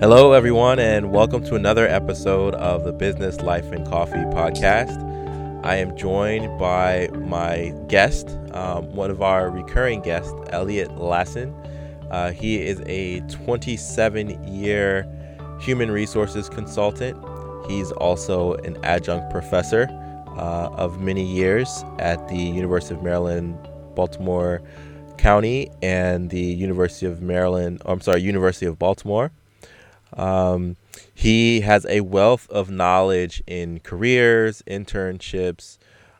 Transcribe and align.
Hello, 0.00 0.32
everyone, 0.32 0.78
and 0.78 1.12
welcome 1.12 1.44
to 1.44 1.56
another 1.56 1.86
episode 1.86 2.54
of 2.54 2.84
the 2.84 2.92
Business 2.92 3.42
Life 3.42 3.70
and 3.70 3.86
Coffee 3.86 4.24
podcast. 4.32 4.96
I 5.62 5.76
am 5.76 5.94
joined 5.94 6.58
by 6.58 7.10
my 7.12 7.74
guest, 7.86 8.30
um, 8.52 8.94
one 8.94 9.10
of 9.10 9.20
our 9.20 9.50
recurring 9.50 10.00
guests, 10.00 10.32
Elliot 10.52 10.96
Lassen. 10.96 11.52
Uh, 12.10 12.30
he 12.30 12.62
is 12.62 12.80
a 12.86 13.20
27 13.28 14.42
year 14.48 15.06
human 15.60 15.90
resources 15.90 16.48
consultant. 16.48 17.22
He's 17.68 17.92
also 17.92 18.54
an 18.54 18.82
adjunct 18.82 19.30
professor 19.30 19.86
uh, 20.28 20.70
of 20.78 20.98
many 20.98 21.26
years 21.26 21.84
at 21.98 22.26
the 22.28 22.38
University 22.38 22.94
of 22.94 23.02
Maryland, 23.02 23.54
Baltimore 23.94 24.62
County, 25.18 25.70
and 25.82 26.30
the 26.30 26.40
University 26.40 27.04
of 27.04 27.20
Maryland, 27.20 27.82
I'm 27.84 28.00
sorry, 28.00 28.22
University 28.22 28.64
of 28.64 28.78
Baltimore. 28.78 29.30
Um, 30.16 30.76
he 31.14 31.60
has 31.60 31.86
a 31.86 32.00
wealth 32.00 32.48
of 32.50 32.70
knowledge 32.70 33.42
in 33.46 33.80
careers, 33.80 34.62
internships, 34.66 35.78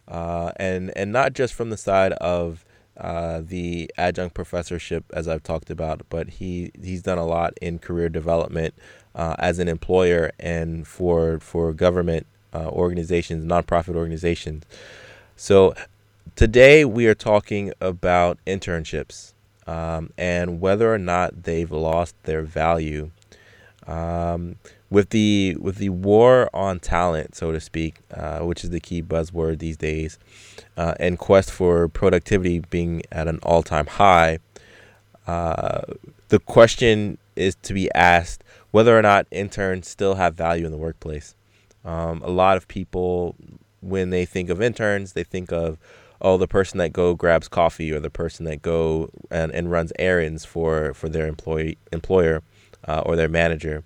uh, 0.08 0.52
and 0.56 0.92
and 0.96 1.12
not 1.12 1.32
just 1.32 1.54
from 1.54 1.70
the 1.70 1.76
side 1.76 2.12
of 2.14 2.64
uh, 2.96 3.40
the 3.42 3.90
adjunct 3.96 4.34
professorship, 4.34 5.04
as 5.12 5.26
I've 5.26 5.42
talked 5.42 5.70
about, 5.70 6.02
but 6.10 6.28
he 6.28 6.70
he's 6.82 7.02
done 7.02 7.18
a 7.18 7.26
lot 7.26 7.54
in 7.60 7.78
career 7.78 8.08
development 8.08 8.74
uh, 9.14 9.36
as 9.38 9.58
an 9.58 9.68
employer 9.68 10.30
and 10.38 10.86
for 10.86 11.40
for 11.40 11.72
government 11.72 12.26
uh, 12.52 12.68
organizations, 12.68 13.44
nonprofit 13.44 13.96
organizations. 13.96 14.64
So 15.36 15.74
today 16.36 16.84
we 16.84 17.06
are 17.06 17.14
talking 17.14 17.72
about 17.80 18.38
internships 18.46 19.32
um, 19.66 20.12
and 20.18 20.60
whether 20.60 20.92
or 20.92 20.98
not 20.98 21.44
they've 21.44 21.70
lost 21.70 22.14
their 22.24 22.42
value 22.42 23.10
um, 23.90 24.56
with 24.88 25.10
the 25.10 25.56
with 25.60 25.76
the 25.76 25.88
war 25.88 26.48
on 26.54 26.78
talent, 26.78 27.34
so 27.34 27.52
to 27.52 27.60
speak, 27.60 27.96
uh, 28.14 28.38
which 28.40 28.64
is 28.64 28.70
the 28.70 28.80
key 28.80 29.02
buzzword 29.02 29.58
these 29.58 29.76
days, 29.76 30.18
uh, 30.76 30.94
and 31.00 31.18
quest 31.18 31.50
for 31.50 31.88
productivity 31.88 32.60
being 32.70 33.02
at 33.10 33.28
an 33.28 33.40
all 33.42 33.62
time 33.62 33.86
high, 33.86 34.38
uh, 35.26 35.82
the 36.28 36.38
question 36.38 37.18
is 37.36 37.56
to 37.62 37.74
be 37.74 37.90
asked 37.94 38.44
whether 38.70 38.96
or 38.96 39.02
not 39.02 39.26
interns 39.30 39.88
still 39.88 40.14
have 40.14 40.34
value 40.34 40.64
in 40.64 40.72
the 40.72 40.78
workplace. 40.78 41.34
Um, 41.84 42.22
a 42.22 42.30
lot 42.30 42.56
of 42.56 42.68
people, 42.68 43.34
when 43.80 44.10
they 44.10 44.24
think 44.24 44.50
of 44.50 44.62
interns, 44.62 45.14
they 45.14 45.24
think 45.24 45.52
of 45.52 45.78
oh 46.20 46.36
the 46.36 46.46
person 46.46 46.78
that 46.78 46.92
go 46.92 47.14
grabs 47.14 47.48
coffee 47.48 47.90
or 47.90 47.98
the 47.98 48.10
person 48.10 48.44
that 48.44 48.62
go 48.62 49.08
and, 49.30 49.50
and 49.52 49.70
runs 49.70 49.92
errands 49.98 50.44
for 50.44 50.94
for 50.94 51.08
their 51.08 51.26
employee 51.26 51.78
employer 51.90 52.42
uh, 52.86 53.02
or 53.04 53.16
their 53.16 53.28
manager. 53.28 53.84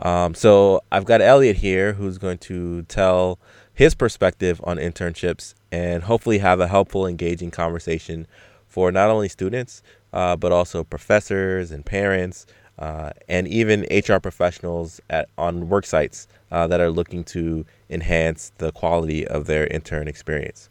Um, 0.00 0.34
so 0.34 0.82
I've 0.92 1.04
got 1.04 1.22
Elliot 1.22 1.56
here 1.56 1.94
who's 1.94 2.18
going 2.18 2.38
to 2.38 2.82
tell 2.82 3.38
his 3.72 3.94
perspective 3.94 4.60
on 4.64 4.76
internships 4.76 5.54
and 5.72 6.02
hopefully 6.02 6.38
have 6.38 6.60
a 6.60 6.68
helpful, 6.68 7.06
engaging 7.06 7.50
conversation 7.50 8.26
for 8.66 8.92
not 8.92 9.10
only 9.10 9.28
students, 9.28 9.82
uh, 10.12 10.36
but 10.36 10.52
also 10.52 10.84
professors 10.84 11.70
and 11.70 11.84
parents, 11.84 12.46
uh, 12.78 13.10
and 13.28 13.48
even 13.48 13.86
HR 13.90 14.18
professionals 14.18 15.00
at 15.08 15.28
on 15.38 15.68
work 15.68 15.86
sites 15.86 16.28
uh, 16.50 16.66
that 16.66 16.80
are 16.80 16.90
looking 16.90 17.24
to 17.24 17.64
enhance 17.88 18.52
the 18.58 18.70
quality 18.72 19.26
of 19.26 19.46
their 19.46 19.66
intern 19.68 20.08
experience. 20.08 20.68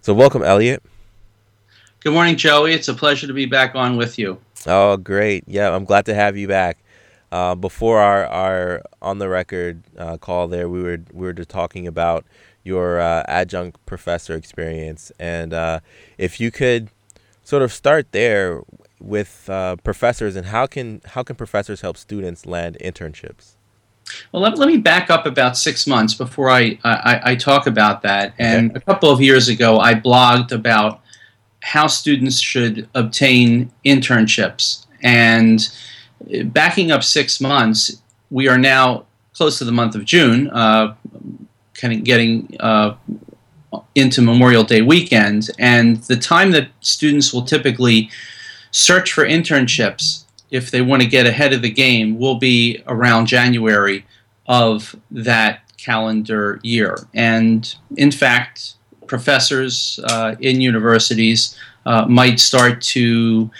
So, 0.00 0.14
welcome, 0.14 0.42
Elliot. 0.42 0.82
Good 2.00 2.12
morning, 2.12 2.36
Joey. 2.36 2.74
It's 2.74 2.86
a 2.86 2.94
pleasure 2.94 3.26
to 3.26 3.32
be 3.32 3.46
back 3.46 3.74
on 3.74 3.96
with 3.96 4.20
you. 4.20 4.38
Oh, 4.68 4.96
great. 4.96 5.42
Yeah, 5.48 5.74
I'm 5.74 5.84
glad 5.84 6.06
to 6.06 6.14
have 6.14 6.36
you 6.36 6.46
back. 6.46 6.78
Uh, 7.32 7.56
before 7.56 7.98
our, 7.98 8.24
our 8.26 8.82
on 9.02 9.18
the 9.18 9.28
record 9.28 9.82
uh, 9.98 10.16
call 10.16 10.46
there, 10.46 10.68
we 10.68 10.80
were 10.80 11.00
we 11.12 11.26
were 11.26 11.32
just 11.32 11.48
talking 11.48 11.88
about 11.88 12.24
your 12.62 13.00
uh, 13.00 13.24
adjunct 13.26 13.84
professor 13.84 14.34
experience, 14.34 15.10
and 15.18 15.52
uh, 15.52 15.80
if 16.18 16.40
you 16.40 16.52
could 16.52 16.88
sort 17.42 17.62
of 17.62 17.72
start 17.72 18.12
there 18.12 18.62
with 19.00 19.50
uh, 19.50 19.74
professors 19.76 20.36
and 20.36 20.46
how 20.46 20.66
can 20.66 21.00
how 21.04 21.24
can 21.24 21.34
professors 21.34 21.80
help 21.80 21.96
students 21.96 22.46
land 22.46 22.76
internships? 22.80 23.56
Well, 24.30 24.40
let, 24.40 24.56
let 24.56 24.68
me 24.68 24.76
back 24.76 25.10
up 25.10 25.26
about 25.26 25.56
six 25.56 25.86
months 25.86 26.14
before 26.14 26.48
I, 26.48 26.78
I, 26.84 27.20
I 27.24 27.36
talk 27.36 27.66
about 27.66 28.02
that. 28.02 28.34
And 28.38 28.70
okay. 28.70 28.78
a 28.78 28.80
couple 28.80 29.10
of 29.10 29.20
years 29.20 29.48
ago, 29.48 29.80
I 29.80 29.94
blogged 29.94 30.52
about 30.52 31.02
how 31.62 31.86
students 31.86 32.40
should 32.40 32.88
obtain 32.94 33.70
internships. 33.84 34.86
And 35.02 35.68
backing 36.46 36.90
up 36.90 37.02
six 37.02 37.40
months, 37.40 38.00
we 38.30 38.48
are 38.48 38.58
now 38.58 39.06
close 39.34 39.58
to 39.58 39.64
the 39.64 39.72
month 39.72 39.94
of 39.94 40.04
June, 40.04 40.50
uh, 40.50 40.94
kind 41.74 41.94
of 41.94 42.04
getting 42.04 42.56
uh, 42.60 42.94
into 43.94 44.20
Memorial 44.22 44.64
Day 44.64 44.82
weekend. 44.82 45.50
And 45.58 45.98
the 46.04 46.16
time 46.16 46.50
that 46.52 46.68
students 46.80 47.32
will 47.32 47.44
typically 47.44 48.10
search 48.70 49.12
for 49.12 49.24
internships 49.24 50.24
if 50.50 50.70
they 50.70 50.82
want 50.82 51.02
to 51.02 51.08
get 51.08 51.26
ahead 51.26 51.52
of 51.52 51.62
the 51.62 51.70
game 51.70 52.18
will 52.18 52.36
be 52.36 52.82
around 52.86 53.26
January 53.26 54.04
of 54.46 54.96
that 55.10 55.60
calendar 55.76 56.58
year. 56.62 56.98
And 57.14 57.74
in 57.96 58.10
fact, 58.10 58.74
professors 59.08 59.98
uh, 60.04 60.36
in 60.40 60.60
universities 60.60 61.58
uh, 61.86 62.04
might 62.06 62.38
start 62.38 62.80
to 62.82 63.50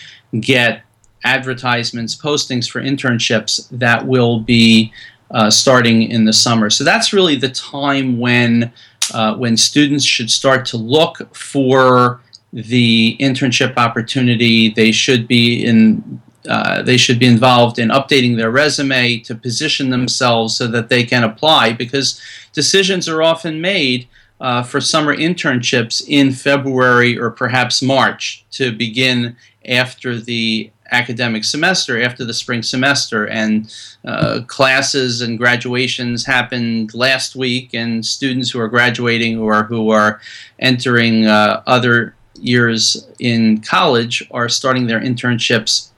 get 0.41 0.83
advertisements, 1.25 2.15
postings 2.15 2.71
for 2.71 2.81
internships 2.81 3.69
that 3.71 4.07
will 4.07 4.41
be 4.41 4.93
uh, 5.31 5.51
starting 5.51 6.03
in 6.03 6.25
the 6.25 6.33
summer. 6.33 6.71
So 6.71 6.85
that's 6.85 7.13
really 7.13 7.37
the 7.37 7.51
time 7.51 8.19
when 8.19 8.73
uh, 9.15 9.35
when 9.37 9.57
students 9.57 10.05
should 10.05 10.31
start 10.31 10.67
to 10.67 10.77
look 10.77 11.35
for 11.35 12.21
the 12.53 13.17
internship 13.21 13.77
opportunity. 13.77 14.71
They 14.71 14.93
should 14.93 15.27
be 15.27 15.65
in 15.65 16.21
uh, 16.49 16.83
they 16.83 16.97
should 16.97 17.19
be 17.19 17.27
involved 17.27 17.79
in 17.79 17.89
updating 17.89 18.37
their 18.37 18.51
resume 18.51 19.19
to 19.19 19.35
position 19.35 19.91
themselves 19.91 20.57
so 20.57 20.67
that 20.67 20.89
they 20.89 21.05
can 21.05 21.25
apply 21.25 21.73
because 21.73 22.21
decisions 22.55 23.09
are 23.09 23.23
often 23.23 23.61
made 23.61 24.09
uh, 24.41 24.63
for 24.63 24.81
summer 24.81 25.17
internships 25.17 26.03
in 26.07 26.33
February 26.33 27.19
or 27.19 27.31
perhaps 27.31 27.83
March 27.83 28.45
to 28.53 28.73
begin 28.73 29.37
after 29.67 30.19
the 30.19 30.71
academic 30.91 31.45
semester, 31.45 32.01
after 32.01 32.25
the 32.25 32.33
spring 32.33 32.63
semester. 32.63 33.27
And 33.27 33.73
uh, 34.05 34.41
classes 34.47 35.21
and 35.21 35.39
graduations 35.39 36.25
happened 36.25 36.95
last 36.95 37.37
week, 37.37 37.75
and 37.75 38.05
students 38.05 38.51
who 38.51 38.61
are 38.61 38.69
graduating 38.69 39.39
or 39.39 39.65
who 39.65 39.91
are 39.91 40.21
entering 40.59 41.27
uh, 41.27 41.63
other 41.67 42.15
years 42.41 43.07
in 43.19 43.61
college 43.61 44.27
are 44.31 44.49
starting 44.49 44.87
their 44.87 45.01
internships 45.01 45.91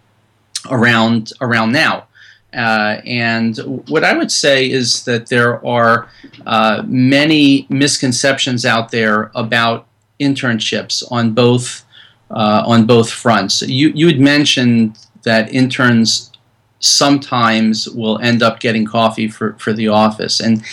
around 0.71 1.33
around 1.41 1.73
now. 1.73 2.07
Uh, 2.53 3.01
and 3.07 3.57
what 3.89 4.05
I 4.05 4.17
would 4.17 4.33
say 4.33 4.69
is 4.69 5.05
that 5.05 5.29
there 5.29 5.65
are 5.65 6.09
uh, 6.47 6.83
many 6.87 7.67
misconceptions 7.69 8.65
out 8.65 8.91
there 8.91 9.31
about 9.35 9.87
internships 10.19 11.03
on 11.11 11.33
both 11.33 11.85
uh, 12.31 12.63
on 12.67 12.87
both 12.87 13.11
fronts. 13.11 13.63
You 13.63 13.93
you 13.95 14.07
had 14.07 14.21
mentioned 14.21 14.99
that 15.23 15.53
interns 15.53 16.33
sometimes 16.81 17.89
will 17.91 18.19
end 18.21 18.43
up 18.43 18.59
getting 18.59 18.85
coffee 18.85 19.29
for, 19.29 19.55
for 19.59 19.73
the 19.73 19.89
office, 19.89 20.41
and 20.41 20.65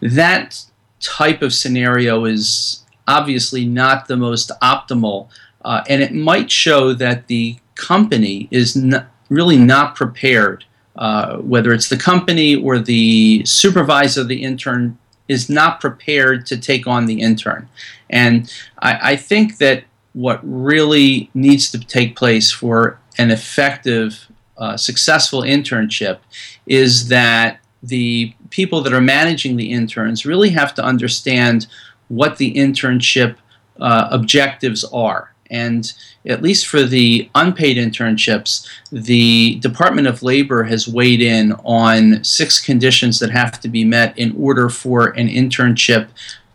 that 0.00 0.64
type 1.00 1.42
of 1.42 1.52
scenario 1.52 2.24
is 2.24 2.84
obviously 3.08 3.64
not 3.64 4.08
the 4.08 4.16
most 4.16 4.50
optimal, 4.62 5.28
uh, 5.64 5.82
and 5.88 6.02
it 6.02 6.14
might 6.14 6.50
show 6.50 6.92
that 6.94 7.26
the 7.26 7.56
company 7.74 8.48
is 8.50 8.74
not, 8.74 9.06
really 9.28 9.58
not 9.58 9.94
prepared 9.94 10.64
uh, 10.98 11.36
whether 11.38 11.72
it's 11.72 11.88
the 11.88 11.96
company 11.96 12.56
or 12.56 12.78
the 12.78 13.44
supervisor 13.44 14.22
of 14.22 14.28
the 14.28 14.42
intern, 14.42 14.98
is 15.28 15.48
not 15.50 15.80
prepared 15.80 16.46
to 16.46 16.56
take 16.56 16.86
on 16.86 17.06
the 17.06 17.20
intern. 17.20 17.68
And 18.08 18.52
I, 18.78 19.12
I 19.12 19.16
think 19.16 19.58
that 19.58 19.84
what 20.12 20.40
really 20.42 21.30
needs 21.34 21.70
to 21.72 21.78
take 21.78 22.16
place 22.16 22.50
for 22.50 22.98
an 23.18 23.30
effective, 23.30 24.30
uh, 24.56 24.76
successful 24.76 25.42
internship 25.42 26.18
is 26.66 27.08
that 27.08 27.60
the 27.82 28.34
people 28.50 28.80
that 28.82 28.92
are 28.92 29.00
managing 29.00 29.56
the 29.56 29.70
interns 29.70 30.24
really 30.24 30.50
have 30.50 30.74
to 30.74 30.82
understand 30.82 31.66
what 32.08 32.38
the 32.38 32.54
internship 32.54 33.36
uh, 33.80 34.08
objectives 34.10 34.84
are. 34.84 35.34
And 35.50 35.92
at 36.26 36.42
least 36.42 36.66
for 36.66 36.82
the 36.82 37.30
unpaid 37.34 37.76
internships, 37.76 38.66
the 38.90 39.56
Department 39.56 40.06
of 40.06 40.22
Labor 40.22 40.64
has 40.64 40.88
weighed 40.88 41.20
in 41.20 41.52
on 41.64 42.24
six 42.24 42.64
conditions 42.64 43.18
that 43.20 43.30
have 43.30 43.60
to 43.60 43.68
be 43.68 43.84
met 43.84 44.18
in 44.18 44.34
order 44.38 44.68
for 44.68 45.08
an 45.08 45.28
internship 45.28 46.08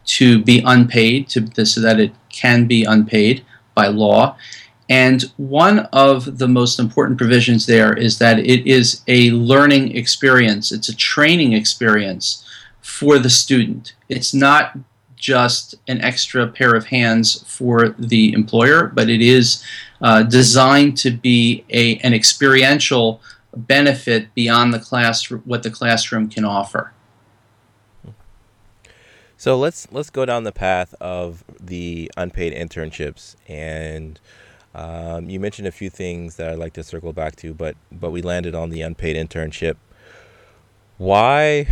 to 0.03 0.43
be 0.43 0.61
unpaid, 0.65 1.29
to, 1.29 1.65
so 1.65 1.79
that 1.79 1.99
it 1.99 2.13
can 2.29 2.65
be 2.65 2.83
unpaid 2.83 3.45
by 3.75 3.87
law. 3.87 4.35
And 4.89 5.23
one 5.37 5.79
of 5.93 6.37
the 6.37 6.49
most 6.49 6.77
important 6.77 7.17
provisions 7.17 7.65
there 7.65 7.93
is 7.93 8.17
that 8.19 8.39
it 8.39 8.67
is 8.67 9.03
a 9.07 9.31
learning 9.31 9.95
experience, 9.95 10.71
it's 10.71 10.89
a 10.89 10.95
training 10.95 11.53
experience 11.53 12.45
for 12.81 13.17
the 13.17 13.29
student. 13.29 13.93
It's 14.09 14.33
not 14.33 14.77
just 15.21 15.75
an 15.87 16.01
extra 16.01 16.47
pair 16.47 16.75
of 16.75 16.87
hands 16.87 17.45
for 17.47 17.89
the 17.97 18.33
employer, 18.33 18.87
but 18.87 19.09
it 19.09 19.21
is 19.21 19.63
uh, 20.01 20.23
designed 20.23 20.97
to 20.97 21.11
be 21.11 21.63
a, 21.69 21.97
an 21.99 22.13
experiential 22.13 23.21
benefit 23.55 24.33
beyond 24.33 24.73
the 24.73 24.79
class 24.79 25.29
what 25.29 25.63
the 25.63 25.69
classroom 25.69 26.27
can 26.27 26.43
offer. 26.43 26.91
So 29.37 29.57
let's 29.57 29.87
let's 29.91 30.09
go 30.09 30.25
down 30.25 30.43
the 30.43 30.51
path 30.51 30.93
of 31.01 31.43
the 31.59 32.11
unpaid 32.17 32.53
internships, 32.53 33.35
and 33.47 34.19
um, 34.75 35.29
you 35.29 35.39
mentioned 35.39 35.67
a 35.67 35.71
few 35.71 35.89
things 35.89 36.35
that 36.35 36.49
I'd 36.49 36.59
like 36.59 36.73
to 36.73 36.83
circle 36.83 37.13
back 37.13 37.35
to, 37.37 37.53
but 37.53 37.75
but 37.91 38.11
we 38.11 38.21
landed 38.21 38.55
on 38.55 38.69
the 38.69 38.81
unpaid 38.81 39.15
internship. 39.15 39.77
Why? 40.97 41.67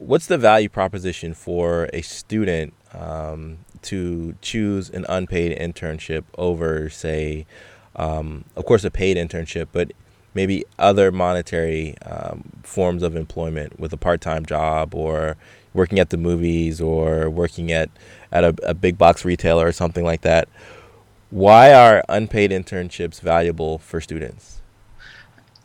What's 0.00 0.26
the 0.26 0.38
value 0.38 0.70
proposition 0.70 1.34
for 1.34 1.90
a 1.92 2.00
student 2.00 2.72
um, 2.94 3.58
to 3.82 4.34
choose 4.40 4.88
an 4.88 5.04
unpaid 5.10 5.58
internship 5.58 6.24
over, 6.38 6.88
say, 6.88 7.44
um, 7.96 8.46
of 8.56 8.64
course, 8.64 8.82
a 8.82 8.90
paid 8.90 9.18
internship, 9.18 9.68
but 9.72 9.92
maybe 10.32 10.64
other 10.78 11.12
monetary 11.12 11.98
um, 11.98 12.48
forms 12.62 13.02
of 13.02 13.14
employment 13.14 13.78
with 13.78 13.92
a 13.92 13.98
part-time 13.98 14.46
job 14.46 14.94
or 14.94 15.36
working 15.74 15.98
at 15.98 16.08
the 16.08 16.16
movies 16.16 16.80
or 16.80 17.28
working 17.28 17.70
at 17.70 17.90
at 18.32 18.42
a, 18.42 18.54
a 18.62 18.72
big 18.72 18.96
box 18.96 19.26
retailer 19.26 19.66
or 19.66 19.72
something 19.72 20.04
like 20.04 20.22
that. 20.22 20.48
Why 21.28 21.74
are 21.74 22.02
unpaid 22.08 22.52
internships 22.52 23.20
valuable 23.20 23.76
for 23.76 24.00
students? 24.00 24.62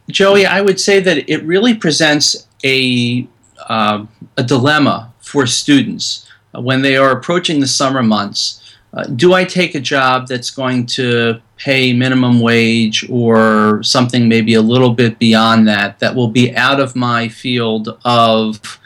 Joey, 0.09 0.45
I 0.45 0.59
would 0.59 0.79
say 0.79 0.99
that 0.99 1.29
it 1.29 1.41
really 1.43 1.73
presents 1.73 2.47
a 2.65 3.25
uh, 3.67 4.05
a 4.37 4.43
dilemma 4.43 5.13
for 5.19 5.45
students 5.45 6.27
when 6.53 6.81
they 6.81 6.95
are 6.95 7.11
approaching 7.11 7.59
the 7.59 7.67
summer 7.67 8.03
months. 8.03 8.61
Uh, 8.93 9.03
do 9.03 9.33
I 9.33 9.43
take 9.43 9.75
a 9.75 9.79
job 9.79 10.27
that's 10.27 10.49
going 10.49 10.85
to 10.87 11.41
pay 11.57 11.93
minimum 11.93 12.39
wage 12.39 13.09
or 13.09 13.83
something 13.83 14.27
maybe 14.27 14.53
a 14.53 14.61
little 14.61 14.93
bit 14.93 15.19
beyond 15.19 15.67
that 15.67 15.99
that 15.99 16.15
will 16.15 16.29
be 16.29 16.55
out 16.55 16.79
of 16.79 16.95
my 16.95 17.27
field 17.27 17.99
of 18.05 18.79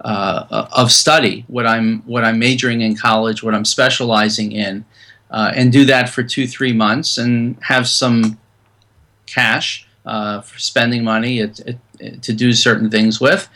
uh, 0.00 0.68
of 0.72 0.92
study, 0.92 1.44
what 1.48 1.66
I'm 1.66 2.02
what 2.02 2.24
I'm 2.24 2.38
majoring 2.38 2.82
in 2.82 2.94
college, 2.94 3.42
what 3.42 3.54
I'm 3.54 3.64
specializing 3.64 4.52
in, 4.52 4.84
uh, 5.30 5.52
and 5.54 5.72
do 5.72 5.86
that 5.86 6.10
for 6.10 6.22
two 6.22 6.46
three 6.46 6.72
months 6.72 7.16
and 7.16 7.56
have 7.62 7.88
some 7.88 8.38
cash 9.26 9.86
uh, 10.04 10.42
for 10.42 10.58
spending 10.58 11.02
money 11.04 11.40
at, 11.40 11.60
at, 11.60 12.22
to 12.22 12.32
do 12.32 12.52
certain 12.52 12.90
things 12.90 13.20
with. 13.20 13.48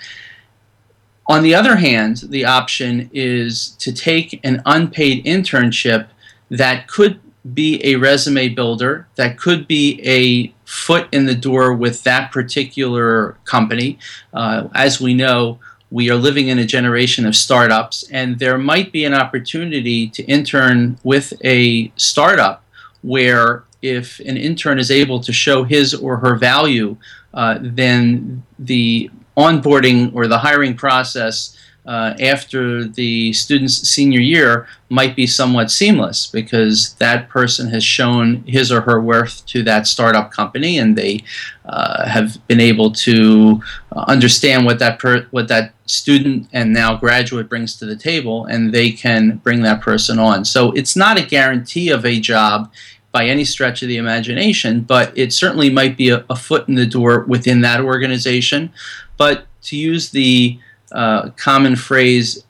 On 1.28 1.42
the 1.42 1.54
other 1.54 1.76
hand, 1.76 2.22
the 2.28 2.46
option 2.46 3.10
is 3.12 3.70
to 3.80 3.92
take 3.92 4.40
an 4.42 4.62
unpaid 4.64 5.24
internship 5.26 6.08
that 6.48 6.88
could 6.88 7.20
be 7.54 7.84
a 7.84 7.96
resume 7.96 8.48
builder, 8.48 9.06
that 9.16 9.38
could 9.38 9.68
be 9.68 10.00
a 10.04 10.52
foot 10.64 11.06
in 11.12 11.26
the 11.26 11.34
door 11.34 11.74
with 11.74 12.02
that 12.04 12.32
particular 12.32 13.36
company. 13.44 13.98
Uh, 14.32 14.68
as 14.74 15.00
we 15.00 15.12
know, 15.12 15.58
we 15.90 16.10
are 16.10 16.16
living 16.16 16.48
in 16.48 16.58
a 16.58 16.64
generation 16.64 17.26
of 17.26 17.36
startups, 17.36 18.04
and 18.10 18.38
there 18.38 18.58
might 18.58 18.90
be 18.90 19.04
an 19.04 19.14
opportunity 19.14 20.08
to 20.08 20.22
intern 20.24 20.98
with 21.04 21.32
a 21.44 21.92
startup 21.96 22.64
where 23.02 23.64
if 23.80 24.18
an 24.20 24.36
intern 24.36 24.78
is 24.78 24.90
able 24.90 25.20
to 25.20 25.32
show 25.32 25.64
his 25.64 25.94
or 25.94 26.18
her 26.18 26.36
value, 26.36 26.96
uh, 27.32 27.58
then 27.60 28.42
the 28.58 29.10
onboarding 29.38 30.12
or 30.14 30.26
the 30.26 30.38
hiring 30.38 30.74
process 30.76 31.56
uh, 31.86 32.14
after 32.20 32.84
the 32.84 33.32
student's 33.32 33.88
senior 33.88 34.20
year 34.20 34.66
might 34.90 35.16
be 35.16 35.26
somewhat 35.26 35.70
seamless 35.70 36.26
because 36.26 36.92
that 36.94 37.30
person 37.30 37.66
has 37.70 37.82
shown 37.82 38.42
his 38.46 38.70
or 38.70 38.82
her 38.82 39.00
worth 39.00 39.46
to 39.46 39.62
that 39.62 39.86
startup 39.86 40.30
company 40.30 40.78
and 40.78 40.98
they 40.98 41.18
uh, 41.64 42.06
have 42.06 42.46
been 42.46 42.60
able 42.60 42.90
to 42.90 43.62
uh, 43.92 44.04
understand 44.06 44.66
what 44.66 44.78
that 44.78 44.98
per- 44.98 45.26
what 45.30 45.48
that 45.48 45.72
student 45.86 46.46
and 46.52 46.74
now 46.74 46.94
graduate 46.94 47.48
brings 47.48 47.76
to 47.76 47.86
the 47.86 47.96
table 47.96 48.44
and 48.46 48.74
they 48.74 48.90
can 48.90 49.36
bring 49.38 49.62
that 49.62 49.80
person 49.80 50.18
on. 50.18 50.44
So 50.44 50.72
it's 50.72 50.94
not 50.94 51.18
a 51.18 51.24
guarantee 51.24 51.88
of 51.88 52.04
a 52.04 52.20
job 52.20 52.70
by 53.12 53.24
any 53.24 53.44
stretch 53.44 53.82
of 53.82 53.88
the 53.88 53.96
imagination, 53.96 54.82
but 54.82 55.16
it 55.16 55.32
certainly 55.32 55.70
might 55.70 55.96
be 55.96 56.10
a, 56.10 56.24
a 56.28 56.36
foot 56.36 56.68
in 56.68 56.74
the 56.74 56.86
door 56.86 57.24
within 57.26 57.62
that 57.62 57.80
organization. 57.80 58.70
But 59.18 59.46
to 59.64 59.76
use 59.76 60.10
the 60.10 60.58
uh, 60.92 61.30
common 61.36 61.76
phrase, 61.76 62.44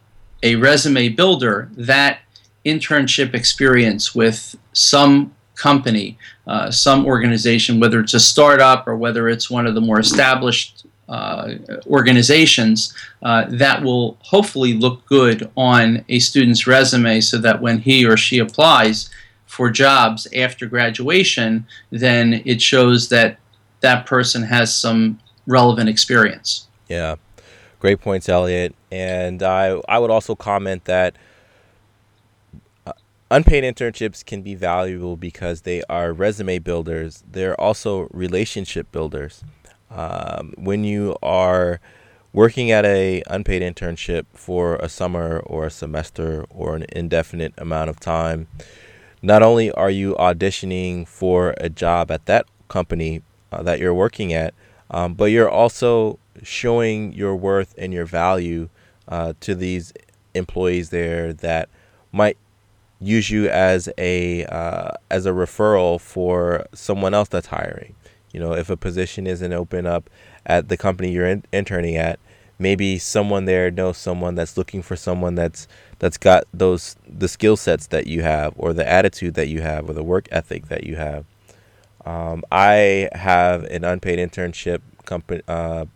a 0.44 0.54
resume 0.54 1.08
builder, 1.08 1.68
that 1.72 2.20
internship 2.64 3.34
experience 3.34 4.14
with 4.14 4.56
some 4.72 5.34
company, 5.56 6.16
uh, 6.46 6.70
some 6.70 7.04
organization, 7.04 7.80
whether 7.80 7.98
it's 7.98 8.14
a 8.14 8.20
startup 8.20 8.86
or 8.86 8.96
whether 8.96 9.28
it's 9.28 9.50
one 9.50 9.66
of 9.66 9.74
the 9.74 9.80
more 9.80 9.98
established 9.98 10.86
uh, 11.08 11.54
organizations, 11.86 12.94
uh, 13.22 13.46
that 13.48 13.82
will 13.82 14.18
hopefully 14.20 14.74
look 14.74 15.04
good 15.06 15.50
on 15.56 16.04
a 16.08 16.18
student's 16.18 16.66
resume 16.66 17.20
so 17.20 17.38
that 17.38 17.60
when 17.60 17.78
he 17.78 18.06
or 18.06 18.16
she 18.16 18.38
applies 18.38 19.10
for 19.46 19.70
jobs 19.70 20.28
after 20.36 20.66
graduation, 20.66 21.66
then 21.90 22.42
it 22.44 22.60
shows 22.60 23.08
that 23.08 23.38
that 23.80 24.06
person 24.06 24.42
has 24.42 24.74
some 24.74 25.18
relevant 25.48 25.88
experience. 25.88 26.68
Yeah. 26.88 27.16
Great 27.80 28.00
points, 28.00 28.28
Elliot. 28.28 28.74
And 28.92 29.42
I, 29.42 29.80
I 29.88 29.98
would 29.98 30.10
also 30.10 30.34
comment 30.34 30.84
that 30.84 31.16
uh, 32.86 32.92
unpaid 33.30 33.64
internships 33.64 34.24
can 34.24 34.42
be 34.42 34.54
valuable 34.54 35.16
because 35.16 35.62
they 35.62 35.82
are 35.88 36.12
resume 36.12 36.58
builders. 36.58 37.24
They're 37.30 37.60
also 37.60 38.08
relationship 38.12 38.92
builders. 38.92 39.42
Um, 39.90 40.54
when 40.56 40.84
you 40.84 41.16
are 41.22 41.80
working 42.32 42.70
at 42.70 42.84
a 42.84 43.22
unpaid 43.28 43.62
internship 43.62 44.26
for 44.34 44.76
a 44.76 44.88
summer 44.88 45.40
or 45.40 45.66
a 45.66 45.70
semester 45.70 46.44
or 46.50 46.76
an 46.76 46.84
indefinite 46.90 47.54
amount 47.56 47.90
of 47.90 47.98
time, 47.98 48.48
not 49.22 49.42
only 49.42 49.70
are 49.72 49.90
you 49.90 50.14
auditioning 50.16 51.06
for 51.08 51.54
a 51.58 51.68
job 51.68 52.10
at 52.10 52.26
that 52.26 52.46
company 52.68 53.22
uh, 53.50 53.62
that 53.62 53.78
you're 53.78 53.94
working 53.94 54.32
at, 54.32 54.52
um, 54.90 55.14
but 55.14 55.26
you're 55.26 55.50
also 55.50 56.18
showing 56.42 57.12
your 57.12 57.36
worth 57.36 57.74
and 57.78 57.92
your 57.92 58.04
value 58.04 58.68
uh, 59.08 59.34
to 59.40 59.54
these 59.54 59.92
employees 60.34 60.90
there 60.90 61.32
that 61.32 61.68
might 62.12 62.36
use 63.00 63.30
you 63.30 63.48
as 63.48 63.88
a 63.98 64.44
uh, 64.46 64.92
as 65.10 65.26
a 65.26 65.30
referral 65.30 66.00
for 66.00 66.66
someone 66.72 67.14
else 67.14 67.28
that's 67.28 67.48
hiring. 67.48 67.94
You 68.32 68.40
know, 68.40 68.52
if 68.52 68.70
a 68.70 68.76
position 68.76 69.26
isn't 69.26 69.52
open 69.52 69.86
up 69.86 70.10
at 70.44 70.68
the 70.68 70.76
company 70.76 71.10
you're 71.10 71.26
in, 71.26 71.44
interning 71.52 71.96
at, 71.96 72.18
maybe 72.58 72.98
someone 72.98 73.44
there 73.44 73.70
knows 73.70 73.96
someone 73.96 74.34
that's 74.34 74.56
looking 74.56 74.82
for 74.82 74.96
someone 74.96 75.34
that's 75.34 75.68
that's 75.98 76.18
got 76.18 76.44
those 76.52 76.96
the 77.06 77.28
skill 77.28 77.56
sets 77.56 77.86
that 77.88 78.06
you 78.06 78.22
have 78.22 78.52
or 78.56 78.72
the 78.72 78.88
attitude 78.88 79.34
that 79.34 79.48
you 79.48 79.60
have 79.60 79.88
or 79.88 79.92
the 79.92 80.02
work 80.02 80.28
ethic 80.30 80.68
that 80.68 80.84
you 80.84 80.96
have. 80.96 81.24
Um, 82.08 82.42
I 82.50 83.08
have 83.12 83.64
an 83.64 83.84
unpaid 83.84 84.18
internship 84.18 84.80
company 85.04 85.42
uh, 85.48 85.86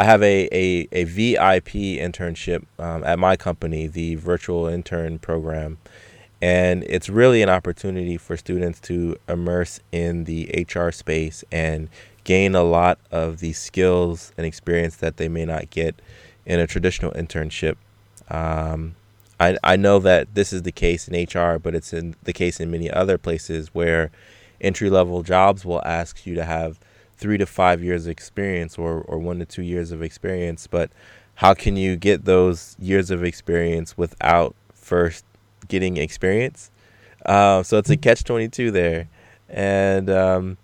I 0.00 0.04
have 0.04 0.22
a, 0.22 0.48
a, 0.50 0.88
a 0.92 1.04
VIP 1.04 2.00
internship 2.00 2.64
um, 2.78 3.04
at 3.04 3.18
my 3.18 3.36
company, 3.36 3.86
the 3.86 4.14
virtual 4.14 4.66
intern 4.66 5.18
program. 5.18 5.76
And 6.40 6.84
it's 6.84 7.10
really 7.10 7.42
an 7.42 7.50
opportunity 7.50 8.16
for 8.16 8.38
students 8.38 8.80
to 8.80 9.16
immerse 9.28 9.80
in 9.92 10.24
the 10.24 10.66
HR 10.66 10.90
space 10.90 11.44
and 11.52 11.90
gain 12.24 12.54
a 12.54 12.62
lot 12.62 12.98
of 13.10 13.40
the 13.40 13.52
skills 13.52 14.32
and 14.38 14.46
experience 14.46 14.96
that 14.96 15.18
they 15.18 15.28
may 15.28 15.44
not 15.44 15.68
get 15.68 16.00
in 16.46 16.60
a 16.60 16.66
traditional 16.66 17.12
internship. 17.12 17.76
Um, 18.30 18.94
I, 19.38 19.58
I 19.62 19.76
know 19.76 19.98
that 19.98 20.34
this 20.34 20.50
is 20.50 20.62
the 20.62 20.72
case 20.72 21.08
in 21.08 21.24
HR, 21.24 21.58
but 21.58 21.74
it's 21.74 21.92
in 21.92 22.14
the 22.22 22.32
case 22.32 22.58
in 22.58 22.70
many 22.70 22.90
other 22.90 23.18
places 23.18 23.74
where 23.74 24.10
entry 24.60 24.90
level 24.90 25.22
jobs 25.22 25.64
will 25.64 25.82
ask 25.84 26.26
you 26.26 26.34
to 26.34 26.44
have 26.44 26.78
three 27.16 27.38
to 27.38 27.46
five 27.46 27.82
years 27.82 28.06
of 28.06 28.10
experience 28.10 28.78
or, 28.78 29.02
or 29.02 29.18
one 29.18 29.38
to 29.38 29.44
two 29.46 29.62
years 29.62 29.92
of 29.92 30.02
experience, 30.02 30.66
but 30.66 30.90
how 31.36 31.54
can 31.54 31.76
you 31.76 31.96
get 31.96 32.24
those 32.24 32.76
years 32.78 33.10
of 33.10 33.24
experience 33.24 33.96
without 33.96 34.54
first 34.74 35.24
getting 35.68 35.96
experience? 35.96 36.70
Uh, 37.24 37.62
so 37.62 37.78
it's 37.78 37.90
a 37.90 37.94
mm-hmm. 37.94 38.00
catch 38.00 38.24
twenty 38.24 38.48
two 38.48 38.70
there, 38.70 39.08
and 39.48 40.08
um, 40.08 40.56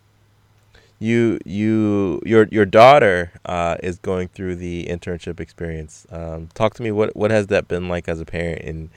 you 0.99 1.39
you 1.45 2.21
your 2.25 2.49
your 2.51 2.65
daughter 2.65 3.33
uh, 3.45 3.77
is 3.83 3.99
going 3.99 4.29
through 4.29 4.57
the 4.57 4.87
internship 4.87 5.41
experience. 5.41 6.07
Um, 6.11 6.49
talk 6.55 6.75
to 6.75 6.83
me. 6.83 6.91
What 6.91 7.15
what 7.15 7.31
has 7.31 7.49
that 7.49 7.69
been 7.69 7.89
like 7.89 8.09
as 8.09 8.21
a 8.21 8.25
parent, 8.25 8.63
and 8.63 8.91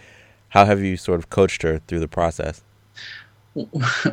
how 0.50 0.66
have 0.66 0.82
you 0.82 0.98
sort 0.98 1.20
of 1.20 1.30
coached 1.30 1.62
her 1.64 1.80
through 1.88 2.00
the 2.00 2.08
process? 2.08 2.62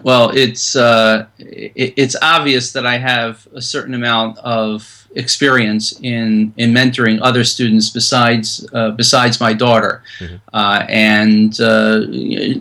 Well, 0.02 0.30
it's 0.30 0.76
uh, 0.76 1.26
it, 1.38 1.94
it's 1.96 2.16
obvious 2.22 2.72
that 2.72 2.86
I 2.86 2.98
have 2.98 3.46
a 3.54 3.60
certain 3.60 3.94
amount 3.94 4.38
of 4.38 5.06
experience 5.14 5.98
in 6.00 6.52
in 6.56 6.72
mentoring 6.72 7.18
other 7.22 7.44
students 7.44 7.90
besides 7.90 8.66
uh, 8.72 8.90
besides 8.92 9.40
my 9.40 9.52
daughter, 9.52 10.02
mm-hmm. 10.18 10.36
uh, 10.52 10.86
and 10.88 11.60
uh, 11.60 12.00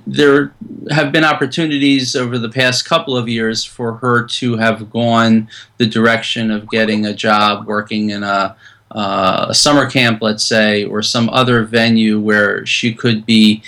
there 0.06 0.54
have 0.92 1.12
been 1.12 1.24
opportunities 1.24 2.16
over 2.16 2.38
the 2.38 2.50
past 2.50 2.86
couple 2.86 3.18
of 3.18 3.28
years 3.28 3.64
for 3.64 3.96
her 3.98 4.26
to 4.26 4.58
have 4.58 4.90
gone 4.92 5.48
the 5.78 5.86
direction 5.86 6.52
of 6.52 6.70
getting 6.70 7.06
a 7.06 7.14
job 7.14 7.66
working 7.68 8.10
in 8.10 8.24
a 8.24 8.56
uh, 8.92 9.48
a 9.50 9.54
summer 9.54 9.90
camp, 9.90 10.22
let's 10.22 10.46
say, 10.46 10.86
or 10.86 11.02
some 11.02 11.30
other 11.30 11.64
venue 11.64 12.20
where 12.20 12.66
she 12.66 12.94
could 12.94 13.26
be 13.26 13.62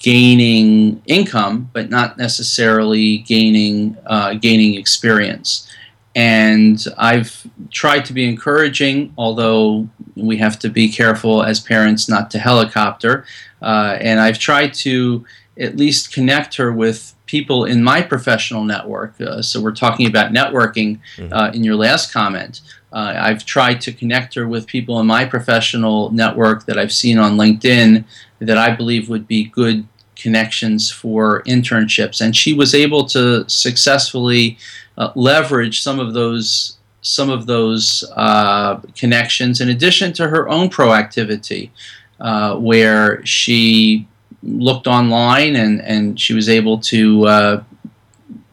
gaining 0.00 1.02
income, 1.06 1.70
but 1.72 1.90
not 1.90 2.18
necessarily 2.18 3.18
gaining 3.18 3.96
uh, 4.06 4.34
gaining 4.34 4.74
experience. 4.74 5.70
And 6.14 6.82
I've 6.96 7.46
tried 7.70 8.06
to 8.06 8.14
be 8.14 8.26
encouraging, 8.26 9.12
although 9.18 9.88
we 10.14 10.38
have 10.38 10.58
to 10.60 10.70
be 10.70 10.88
careful 10.88 11.42
as 11.42 11.60
parents 11.60 12.08
not 12.08 12.30
to 12.30 12.38
helicopter. 12.38 13.26
Uh, 13.60 13.98
and 14.00 14.18
I've 14.18 14.38
tried 14.38 14.72
to 14.74 15.26
at 15.58 15.76
least 15.76 16.14
connect 16.14 16.56
her 16.56 16.72
with 16.72 17.14
people 17.26 17.64
in 17.64 17.82
my 17.82 18.00
professional 18.00 18.64
network. 18.64 19.20
Uh, 19.20 19.42
so 19.42 19.60
we're 19.60 19.74
talking 19.74 20.06
about 20.06 20.32
networking 20.32 21.00
mm-hmm. 21.16 21.32
uh, 21.32 21.50
in 21.50 21.64
your 21.64 21.74
last 21.74 22.12
comment. 22.12 22.60
Uh, 22.92 23.14
I've 23.18 23.44
tried 23.44 23.80
to 23.82 23.92
connect 23.92 24.34
her 24.34 24.48
with 24.48 24.66
people 24.66 25.00
in 25.00 25.06
my 25.06 25.24
professional 25.24 26.10
network 26.12 26.64
that 26.66 26.78
I've 26.78 26.92
seen 26.92 27.18
on 27.18 27.36
LinkedIn 27.36 28.04
that 28.40 28.58
I 28.58 28.74
believe 28.74 29.08
would 29.08 29.26
be 29.26 29.44
good 29.44 29.86
connections 30.16 30.90
for 30.90 31.42
internships. 31.42 32.20
And 32.20 32.34
she 32.34 32.54
was 32.54 32.74
able 32.74 33.04
to 33.06 33.48
successfully 33.48 34.58
uh, 34.98 35.12
leverage 35.14 35.82
some 35.82 36.00
of 36.00 36.14
those 36.14 36.76
some 37.02 37.30
of 37.30 37.46
those 37.46 38.02
uh, 38.16 38.80
connections 38.96 39.60
in 39.60 39.68
addition 39.68 40.12
to 40.12 40.26
her 40.26 40.48
own 40.48 40.68
proactivity, 40.68 41.70
uh, 42.18 42.56
where 42.56 43.24
she 43.24 44.08
looked 44.42 44.88
online 44.88 45.54
and, 45.54 45.80
and 45.82 46.18
she 46.18 46.34
was 46.34 46.48
able 46.48 46.78
to 46.78 47.24
uh, 47.26 47.62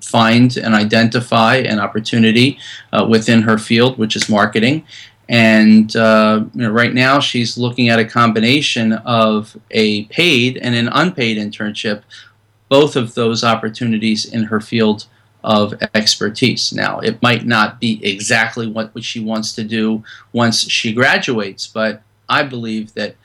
find 0.02 0.58
and 0.58 0.76
identify 0.76 1.56
an 1.56 1.80
opportunity 1.80 2.60
uh, 2.92 3.04
within 3.10 3.42
her 3.42 3.58
field, 3.58 3.98
which 3.98 4.16
is 4.16 4.30
marketing. 4.30 4.86
And 5.30 5.96
uh, 5.96 6.46
you 6.54 6.62
know, 6.64 6.72
right 6.72 6.94
now, 6.94 7.20
she's 7.20 7.58
looking 7.58 7.90
at 7.90 8.00
a 8.00 8.06
combination 8.06 8.94
of 8.94 9.58
a 9.72 10.06
paid 10.06 10.58
and 10.58 10.76
an 10.76 10.90
unpaid 10.90 11.38
internship, 11.38 12.04
both 12.70 12.96
of 12.96 13.14
those 13.14 13.44
opportunities 13.44 14.26
in 14.26 14.44
her 14.44 14.60
field 14.60 15.06
of 15.44 15.74
expertise. 15.94 16.74
Now, 16.74 17.00
it 17.00 17.22
might 17.22 17.46
not 17.46 17.80
be 17.80 18.04
exactly 18.06 18.68
what, 18.68 18.92
she 19.04 19.20
wants 19.20 19.54
to 19.54 19.64
do 19.64 20.04
once 20.32 20.70
she 20.70 20.94
graduates, 20.94 21.68
but 21.68 22.02
I 22.30 22.44
believe 22.44 22.94
that 22.94 23.16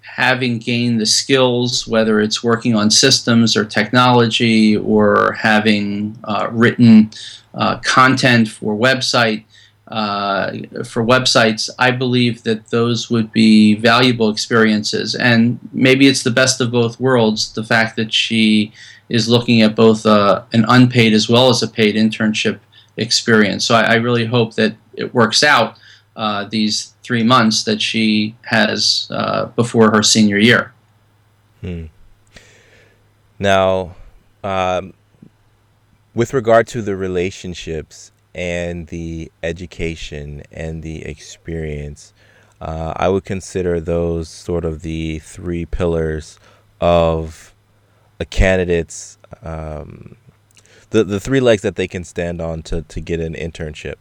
having 0.00 0.58
gained 0.58 1.00
the 1.00 1.06
skills, 1.06 1.88
whether 1.88 2.20
it's 2.20 2.44
working 2.44 2.76
on 2.76 2.90
systems 2.90 3.56
or 3.56 3.64
technology 3.64 4.76
or 4.76 5.32
having 5.32 6.16
uh, 6.24 6.48
written 6.52 7.10
uh, 7.54 7.78
content 7.78 8.48
for 8.48 8.76
website 8.76 9.44
uh, 9.94 10.50
for 10.82 11.04
websites, 11.04 11.70
I 11.78 11.92
believe 11.92 12.42
that 12.42 12.70
those 12.70 13.10
would 13.10 13.30
be 13.30 13.76
valuable 13.76 14.28
experiences. 14.28 15.14
And 15.14 15.60
maybe 15.72 16.08
it's 16.08 16.24
the 16.24 16.32
best 16.32 16.60
of 16.60 16.72
both 16.72 16.98
worlds. 16.98 17.52
The 17.52 17.62
fact 17.62 17.94
that 17.94 18.12
she 18.12 18.72
is 19.08 19.28
looking 19.28 19.62
at 19.62 19.76
both 19.76 20.04
uh, 20.04 20.42
an 20.52 20.64
unpaid 20.66 21.12
as 21.12 21.28
well 21.28 21.48
as 21.48 21.62
a 21.62 21.68
paid 21.68 21.94
internship 21.94 22.58
experience. 22.96 23.64
So 23.64 23.76
I, 23.76 23.82
I 23.82 23.94
really 23.94 24.24
hope 24.26 24.56
that 24.56 24.74
it 24.94 25.14
works 25.14 25.44
out 25.44 25.78
uh, 26.16 26.46
these 26.46 26.94
three 27.04 27.22
months 27.22 27.62
that 27.62 27.80
she 27.80 28.34
has 28.46 29.06
uh, 29.10 29.46
before 29.54 29.92
her 29.92 30.02
senior 30.02 30.38
year. 30.38 30.72
Hmm. 31.60 31.84
Now, 33.38 33.94
um, 34.42 34.92
with 36.16 36.34
regard 36.34 36.66
to 36.68 36.82
the 36.82 36.96
relationships 36.96 38.10
and 38.34 38.88
the 38.88 39.30
education 39.42 40.42
and 40.50 40.82
the 40.82 41.04
experience, 41.04 42.12
uh, 42.60 42.92
I 42.96 43.08
would 43.08 43.24
consider 43.24 43.80
those 43.80 44.28
sort 44.28 44.64
of 44.64 44.82
the 44.82 45.18
three 45.20 45.66
pillars 45.66 46.38
of 46.80 47.54
a 48.20 48.24
candidate's 48.24 49.18
um, 49.42 50.16
the 50.90 51.04
the 51.04 51.20
three 51.20 51.40
legs 51.40 51.62
that 51.62 51.76
they 51.76 51.88
can 51.88 52.04
stand 52.04 52.40
on 52.40 52.62
to 52.64 52.82
to 52.82 53.00
get 53.00 53.20
an 53.20 53.34
internship. 53.34 53.96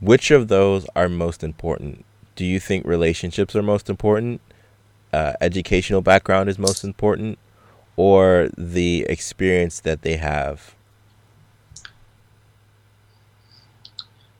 Which 0.00 0.30
of 0.30 0.48
those 0.48 0.86
are 0.94 1.08
most 1.08 1.42
important? 1.42 2.04
Do 2.36 2.44
you 2.44 2.60
think 2.60 2.86
relationships 2.86 3.56
are 3.56 3.62
most 3.62 3.90
important? 3.90 4.40
Uh, 5.12 5.32
educational 5.40 6.02
background 6.02 6.48
is 6.48 6.58
most 6.58 6.84
important, 6.84 7.38
or 7.96 8.50
the 8.56 9.06
experience 9.08 9.80
that 9.80 10.02
they 10.02 10.16
have? 10.16 10.74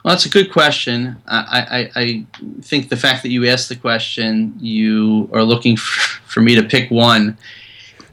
Well, 0.05 0.15
that's 0.15 0.27
a 0.27 0.31
good 0.31 0.53
question. 0.53 1.17
I, 1.27 1.91
I, 1.95 2.01
I 2.01 2.27
think 2.63 2.89
the 2.89 2.97
fact 2.97 3.23
that 3.25 3.31
you 3.31 3.47
asked 3.47 3.69
the 3.69 3.77
question, 3.77 4.55
you 4.59 5.29
are 5.33 5.43
looking 5.43 5.77
for, 5.77 6.01
for 6.27 6.41
me 6.41 6.55
to 6.55 6.63
pick 6.63 6.91
one. 6.91 7.37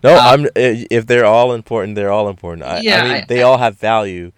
No, 0.03 0.15
uh, 0.15 0.19
I'm. 0.19 0.47
If 0.55 1.07
they're 1.07 1.25
all 1.25 1.53
important, 1.53 1.95
they're 1.95 2.11
all 2.11 2.29
important. 2.29 2.67
I, 2.67 2.79
yeah, 2.79 3.03
I 3.03 3.13
mean, 3.13 3.25
they 3.27 3.43
all 3.43 3.57
have 3.57 3.77
value. 3.77 4.31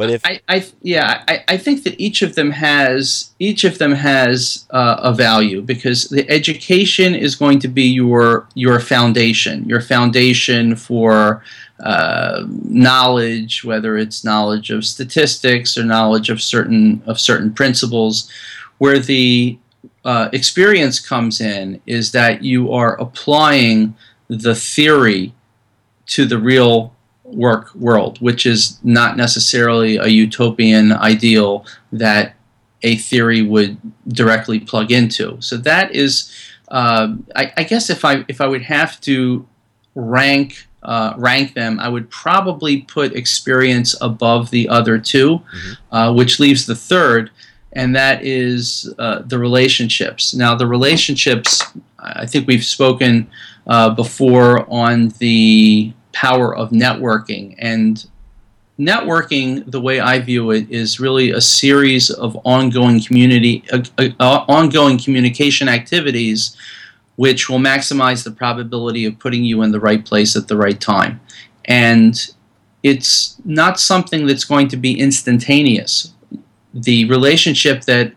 But 0.00 0.08
if 0.08 0.24
I, 0.24 0.40
I 0.48 0.66
yeah, 0.80 1.24
I, 1.28 1.44
I 1.46 1.56
think 1.58 1.82
that 1.82 2.00
each 2.00 2.22
of 2.22 2.34
them 2.34 2.50
has 2.52 3.32
each 3.38 3.64
of 3.64 3.76
them 3.76 3.92
has 3.92 4.66
uh, 4.70 4.96
a 5.02 5.12
value 5.12 5.60
because 5.60 6.08
the 6.08 6.26
education 6.30 7.14
is 7.14 7.36
going 7.36 7.58
to 7.58 7.68
be 7.68 7.82
your 7.82 8.48
your 8.54 8.80
foundation, 8.80 9.68
your 9.68 9.82
foundation 9.82 10.74
for 10.74 11.44
uh, 11.82 12.44
knowledge, 12.64 13.64
whether 13.64 13.96
it's 13.96 14.24
knowledge 14.24 14.70
of 14.70 14.84
statistics 14.84 15.76
or 15.78 15.84
knowledge 15.84 16.30
of 16.30 16.42
certain 16.42 17.02
of 17.06 17.18
certain 17.18 17.52
principles, 17.52 18.30
where 18.78 18.98
the 18.98 19.58
uh, 20.04 20.28
experience 20.32 20.98
comes 21.00 21.40
in 21.40 21.80
is 21.86 22.12
that 22.12 22.42
you 22.42 22.72
are 22.72 23.00
applying 23.00 23.94
the 24.28 24.54
theory 24.54 25.34
to 26.06 26.24
the 26.24 26.38
real 26.38 26.94
work 27.24 27.74
world, 27.74 28.20
which 28.20 28.46
is 28.46 28.78
not 28.82 29.16
necessarily 29.16 29.96
a 29.96 30.06
utopian 30.06 30.92
ideal 30.92 31.64
that 31.92 32.34
a 32.82 32.96
theory 32.96 33.42
would 33.42 33.78
directly 34.08 34.58
plug 34.58 34.90
into. 34.90 35.40
So 35.40 35.56
that 35.58 35.94
is, 35.94 36.32
uh, 36.68 37.14
I, 37.36 37.52
I, 37.56 37.64
guess, 37.64 37.90
if 37.90 38.04
I 38.04 38.24
if 38.28 38.40
I 38.40 38.46
would 38.46 38.62
have 38.62 39.00
to 39.02 39.46
rank 39.94 40.66
uh, 40.82 41.14
rank 41.16 41.54
them, 41.54 41.78
I 41.78 41.88
would 41.88 42.10
probably 42.10 42.82
put 42.82 43.14
experience 43.14 43.94
above 44.00 44.50
the 44.50 44.68
other 44.68 44.98
2 44.98 45.38
mm-hmm. 45.38 45.94
uh, 45.94 46.12
which 46.12 46.40
leaves 46.40 46.66
the 46.66 46.74
third, 46.74 47.30
and 47.72 47.94
that 47.94 48.24
is 48.24 48.92
uh, 48.98 49.22
the 49.26 49.38
relationships. 49.38 50.34
Now, 50.34 50.54
the 50.54 50.66
relationships, 50.66 51.62
I 51.98 52.26
think 52.26 52.46
we've 52.46 52.64
spoken 52.64 53.30
uh, 53.66 53.90
before 53.90 54.66
on 54.72 55.10
the 55.18 55.92
power 56.12 56.54
of 56.56 56.70
networking. 56.70 57.54
And 57.58 58.04
networking, 58.78 59.70
the 59.70 59.80
way 59.80 60.00
I 60.00 60.18
view 60.18 60.50
it, 60.50 60.70
is 60.70 60.98
really 60.98 61.30
a 61.30 61.40
series 61.40 62.10
of 62.10 62.36
ongoing 62.44 63.02
community, 63.02 63.62
uh, 63.72 63.82
uh, 63.98 64.44
ongoing 64.48 64.98
communication 64.98 65.68
activities, 65.68 66.56
which 67.20 67.50
will 67.50 67.58
maximize 67.58 68.24
the 68.24 68.30
probability 68.30 69.04
of 69.04 69.18
putting 69.18 69.44
you 69.44 69.60
in 69.60 69.72
the 69.72 69.78
right 69.78 70.06
place 70.06 70.34
at 70.34 70.48
the 70.48 70.56
right 70.56 70.80
time. 70.80 71.20
And 71.66 72.18
it's 72.82 73.36
not 73.44 73.78
something 73.78 74.24
that's 74.24 74.44
going 74.44 74.68
to 74.68 74.78
be 74.78 74.98
instantaneous. 74.98 76.14
The 76.72 77.04
relationship 77.10 77.82
that 77.82 78.14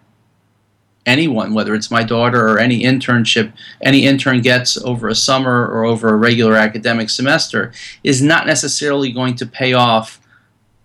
anyone, 1.05 1.53
whether 1.53 1.75
it's 1.75 1.91
my 1.91 2.03
daughter 2.03 2.47
or 2.47 2.59
any 2.59 2.83
internship, 2.83 3.51
any 3.81 4.05
intern 4.05 4.39
gets 4.39 4.77
over 4.77 5.09
a 5.09 5.15
summer 5.15 5.67
or 5.67 5.83
over 5.83 6.07
a 6.07 6.15
regular 6.15 6.55
academic 6.55 7.09
semester, 7.09 7.73
is 8.05 8.21
not 8.21 8.47
necessarily 8.47 9.11
going 9.11 9.35
to 9.35 9.45
pay 9.45 9.73
off 9.73 10.21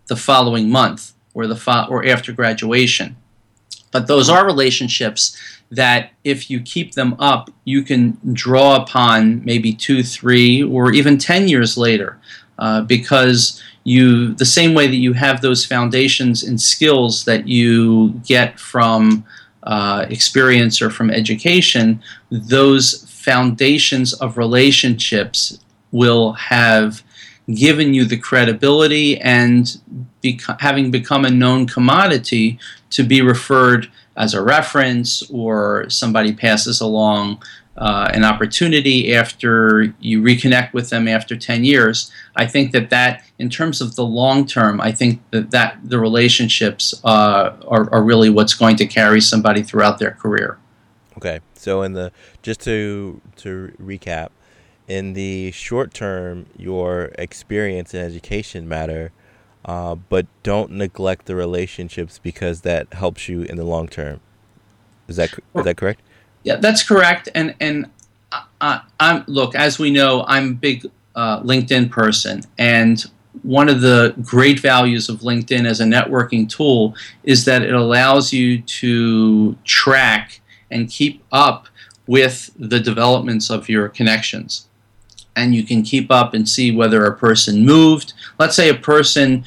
the 0.09 0.17
following 0.17 0.69
month 0.69 1.13
or 1.35 1.47
the 1.47 1.55
fo- 1.55 1.87
or 1.89 2.05
after 2.05 2.33
graduation. 2.33 3.15
But 3.91 4.07
those 4.07 4.29
are 4.29 4.45
relationships 4.45 5.37
that, 5.71 6.11
if 6.25 6.51
you 6.51 6.61
keep 6.61 6.93
them 6.95 7.15
up, 7.19 7.51
you 7.65 7.83
can 7.83 8.19
draw 8.33 8.77
upon 8.77 9.45
maybe 9.45 9.73
two, 9.73 10.03
three, 10.03 10.63
or 10.63 10.93
even 10.93 11.19
ten 11.19 11.49
years 11.49 11.77
later, 11.77 12.19
uh, 12.59 12.83
because 12.83 13.63
you 13.85 14.35
the 14.35 14.45
same 14.45 14.75
way 14.75 14.87
that 14.87 14.97
you 14.97 15.15
have 15.15 15.41
those 15.41 15.65
foundations 15.65 16.43
and 16.43 16.61
skills 16.61 17.25
that 17.25 17.49
you 17.49 18.11
get 18.27 18.59
from 18.59 19.25
uh, 19.63 20.07
experience 20.09 20.81
or 20.81 20.91
from 20.91 21.11
education, 21.11 22.03
those 22.31 23.05
foundations 23.09 24.13
of 24.15 24.39
relationships 24.39 25.59
will 25.93 26.33
have 26.33 27.03
given 27.55 27.95
you 27.95 28.05
the 28.05 28.17
credibility 28.17 29.19
and 29.21 29.81
beco- 30.23 30.61
having 30.61 30.91
become 30.91 31.25
a 31.25 31.31
known 31.31 31.67
commodity 31.67 32.59
to 32.91 33.03
be 33.03 33.21
referred 33.23 33.91
as 34.17 34.35
a 34.35 34.43
reference 34.43 35.29
or 35.31 35.89
somebody 35.89 36.33
passes 36.33 36.81
along 36.81 37.43
uh, 37.77 38.11
an 38.13 38.25
opportunity 38.25 39.15
after 39.15 39.95
you 40.01 40.21
reconnect 40.21 40.73
with 40.73 40.91
them 40.91 41.07
after 41.07 41.37
10 41.37 41.65
years 41.65 42.11
i 42.35 42.45
think 42.45 42.73
that 42.73 42.91
that 42.91 43.23
in 43.39 43.49
terms 43.49 43.81
of 43.81 43.95
the 43.95 44.05
long 44.05 44.45
term 44.45 44.81
i 44.81 44.91
think 44.91 45.21
that, 45.31 45.53
that 45.53 45.79
the 45.85 45.99
relationships 45.99 47.01
uh, 47.05 47.55
are, 47.69 47.89
are 47.93 48.03
really 48.03 48.31
what's 48.31 48.55
going 48.55 48.75
to 48.77 48.87
carry 48.87 49.21
somebody 49.21 49.63
throughout 49.63 49.99
their 49.99 50.13
career. 50.13 50.59
Okay. 51.17 51.41
So 51.55 51.83
in 51.83 51.93
the 51.95 52.13
just 52.43 52.61
to 52.63 53.21
to 53.37 53.75
recap 53.83 54.29
in 54.87 55.15
the 55.15 55.51
short 55.51 55.93
term 55.93 56.47
your 56.57 57.11
experience 57.19 57.93
and 57.93 58.03
education 58.05 58.69
matter 58.69 59.11
uh, 59.65 59.95
but 59.95 60.27
don't 60.43 60.71
neglect 60.71 61.27
the 61.27 61.35
relationships 61.35 62.19
because 62.19 62.63
that 62.63 62.93
helps 62.95 63.29
you 63.29 63.43
in 63.43 63.57
the 63.57 63.65
long 63.65 63.89
term 63.89 64.21
is 65.07 65.17
that 65.17 65.33
is 65.55 65.65
that 65.65 65.77
correct 65.77 66.01
yeah, 66.43 66.57
that's 66.57 66.83
correct. 66.83 67.29
And 67.35 67.55
and 67.61 67.91
I, 68.61 68.81
am 69.01 69.25
look 69.27 69.55
as 69.55 69.79
we 69.79 69.91
know, 69.91 70.25
I'm 70.27 70.51
a 70.51 70.55
big 70.55 70.87
uh, 71.15 71.43
LinkedIn 71.43 71.91
person, 71.91 72.43
and 72.59 73.05
one 73.43 73.69
of 73.69 73.81
the 73.81 74.15
great 74.23 74.61
values 74.61 75.09
of 75.09 75.21
LinkedIn 75.21 75.67
as 75.67 75.81
a 75.81 75.85
networking 75.85 76.49
tool 76.49 76.95
is 77.25 77.45
that 77.45 77.63
it 77.63 77.75
allows 77.75 78.33
you 78.33 78.63
to 78.63 79.55
track 79.65 80.41
and 80.71 80.89
keep 80.89 81.23
up 81.31 81.69
with 82.07 82.51
the 82.59 82.81
developments 82.81 83.51
of 83.51 83.69
your 83.69 83.89
connections. 83.89 84.68
And 85.39 85.55
you 85.55 85.63
can 85.63 85.83
keep 85.83 86.11
up 86.11 86.35
and 86.35 86.49
see 86.49 86.75
whether 86.75 87.05
a 87.05 87.17
person 87.17 87.65
moved. 87.65 88.13
Let's 88.41 88.57
say 88.57 88.69
a 88.69 88.75
person 88.75 89.45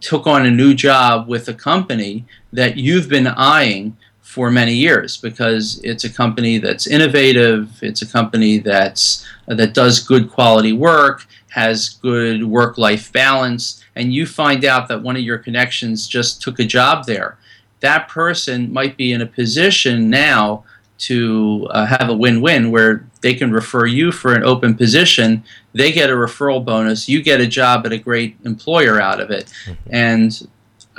took 0.00 0.26
on 0.26 0.44
a 0.44 0.50
new 0.50 0.74
job 0.74 1.28
with 1.28 1.48
a 1.48 1.54
company 1.54 2.24
that 2.52 2.76
you've 2.76 3.08
been 3.08 3.28
eyeing 3.28 3.96
for 4.20 4.50
many 4.50 4.74
years 4.74 5.16
because 5.16 5.80
it's 5.82 6.04
a 6.04 6.12
company 6.12 6.58
that's 6.58 6.86
innovative, 6.86 7.68
it's 7.82 8.02
a 8.02 8.06
company 8.06 8.58
that's 8.58 9.26
uh, 9.48 9.54
that 9.54 9.74
does 9.74 9.98
good 10.00 10.30
quality 10.30 10.72
work, 10.72 11.26
has 11.48 11.88
good 11.88 12.44
work-life 12.44 13.12
balance, 13.12 13.84
and 13.96 14.12
you 14.12 14.26
find 14.26 14.64
out 14.64 14.88
that 14.88 15.02
one 15.02 15.16
of 15.16 15.22
your 15.22 15.38
connections 15.38 16.06
just 16.06 16.40
took 16.42 16.58
a 16.60 16.64
job 16.64 17.06
there. 17.06 17.38
That 17.80 18.08
person 18.08 18.72
might 18.72 18.96
be 18.96 19.12
in 19.12 19.20
a 19.20 19.26
position 19.26 20.10
now 20.10 20.64
to 21.00 21.66
uh, 21.70 21.86
have 21.86 22.08
a 22.08 22.14
win-win 22.14 22.70
where 22.70 23.06
they 23.22 23.34
can 23.34 23.50
refer 23.50 23.86
you 23.86 24.12
for 24.12 24.34
an 24.34 24.44
open 24.44 24.74
position 24.74 25.42
they 25.72 25.90
get 25.90 26.10
a 26.10 26.14
referral 26.14 26.64
bonus 26.64 27.08
you 27.08 27.22
get 27.22 27.40
a 27.40 27.46
job 27.46 27.86
at 27.86 27.92
a 27.92 27.98
great 27.98 28.36
employer 28.44 29.00
out 29.00 29.20
of 29.20 29.30
it 29.30 29.46
mm-hmm. 29.66 29.94
and 29.94 30.48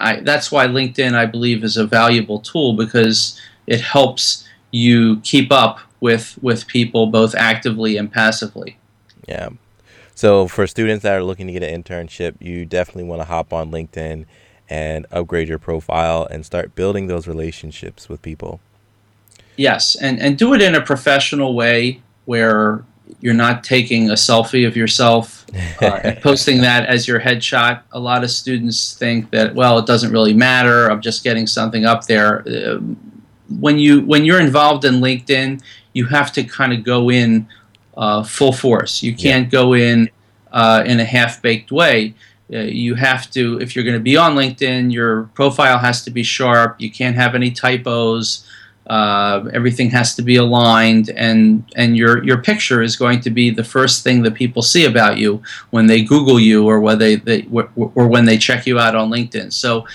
I, 0.02 0.20
that's 0.22 0.52
why 0.52 0.68
LinkedIn, 0.68 1.14
I 1.14 1.26
believe, 1.28 1.64
is 1.64 1.78
a 1.78 1.86
valuable 1.86 2.40
tool 2.40 2.74
because 2.74 3.40
it 3.68 3.82
helps 3.82 4.48
you 4.72 5.20
keep 5.22 5.52
up 5.52 5.80
with 6.00 6.38
with 6.42 6.68
people 6.68 7.08
both 7.08 7.36
actively 7.36 7.98
and 7.98 8.12
passively. 8.12 8.78
Yeah. 9.28 9.50
So 10.16 10.48
for 10.48 10.68
students 10.68 11.04
that 11.04 11.16
are 11.16 11.24
looking 11.24 11.48
to 11.48 11.54
get 11.54 11.64
an 11.64 11.84
internship, 11.84 12.36
you 12.40 12.66
definitely 12.66 13.04
want 13.04 13.22
to 13.22 13.26
hop 13.26 13.54
on 13.54 13.72
LinkedIn 13.72 14.26
and 14.70 15.06
upgrade 15.12 15.48
your 15.48 15.60
profile 15.60 16.28
and 16.30 16.46
start 16.46 16.76
building 16.76 17.08
those 17.08 17.28
relationships 17.28 18.10
with 18.10 18.22
people. 18.22 18.60
Yes, 19.62 19.96
and 19.96 20.20
and 20.20 20.38
do 20.38 20.54
it 20.56 20.62
in 20.62 20.74
a 20.74 20.82
professional 20.82 21.54
way 21.54 22.02
where 22.26 22.84
you're 23.20 23.36
not 23.36 23.64
taking 23.64 24.10
a 24.10 24.14
selfie 24.14 24.68
of 24.68 24.76
yourself 24.76 25.46
uh, 25.82 25.86
and 26.04 26.20
posting 26.22 26.62
that 26.62 26.88
as 26.88 27.08
your 27.08 27.20
headshot. 27.20 27.82
A 27.92 28.00
lot 28.00 28.24
of 28.24 28.32
students 28.32 28.96
think 28.96 29.30
that 29.30 29.54
well, 29.54 29.78
it 29.78 29.86
doesn't 29.86 30.12
really 30.12 30.34
matter. 30.34 30.90
I'm 30.90 31.02
just 31.02 31.24
getting 31.24 31.46
something 31.46 31.86
up 31.86 32.08
there. 32.08 32.42
Uh, 32.48 32.80
when 33.60 33.78
you 33.78 34.02
when 34.02 34.26
you're 34.26 34.40
involved 34.40 34.84
in 34.84 34.96
LinkedIn, 34.96 35.62
you 35.94 36.08
have 36.08 36.32
to 36.34 36.44
kind 36.44 36.74
of 36.74 36.84
go 36.84 37.12
in 37.12 37.48
uh, 37.96 38.24
full 38.24 38.54
force. 38.54 39.04
You 39.04 39.16
can't 39.16 39.46
yeah. 39.46 39.60
go 39.60 39.74
in 39.74 40.10
uh, 40.52 40.84
in 40.88 41.00
a 41.00 41.06
half 41.06 41.40
baked 41.40 41.72
way. 41.72 42.16
Uh, 42.52 42.60
you 42.60 42.96
have 42.96 43.30
to 43.32 43.60
if 43.62 43.76
you're 43.76 43.86
going 43.86 43.98
to 43.98 44.04
be 44.04 44.18
on 44.18 44.36
LinkedIn, 44.36 44.92
your 44.92 45.24
profile 45.36 45.78
has 45.78 46.04
to 46.06 46.10
be 46.10 46.24
sharp. 46.24 46.78
You 46.80 46.90
can't 46.90 47.16
have 47.16 47.36
any 47.36 47.52
typos. 47.52 48.48
Uh, 48.88 49.48
everything 49.54 49.90
has 49.92 50.16
to 50.16 50.22
be 50.22 50.38
aligned, 50.38 51.10
and 51.12 51.64
and 51.76 51.96
your 51.96 52.24
your 52.24 52.42
picture 52.42 52.82
is 52.82 52.96
going 52.96 53.20
to 53.22 53.30
be 53.30 53.50
the 53.50 53.64
first 53.64 54.04
thing 54.04 54.24
that 54.24 54.34
people 54.34 54.62
see 54.62 54.86
about 54.86 55.18
you 55.18 55.42
when 55.70 55.86
they 55.86 56.04
Google 56.04 56.40
you 56.40 56.68
or 56.68 56.80
when 56.80 56.98
they, 56.98 57.16
they 57.16 57.48
or 57.52 58.08
when 58.08 58.26
they 58.26 58.38
check 58.38 58.66
you 58.66 58.80
out 58.80 58.96
on 58.96 59.12
LinkedIn. 59.12 59.54
So, 59.54 59.86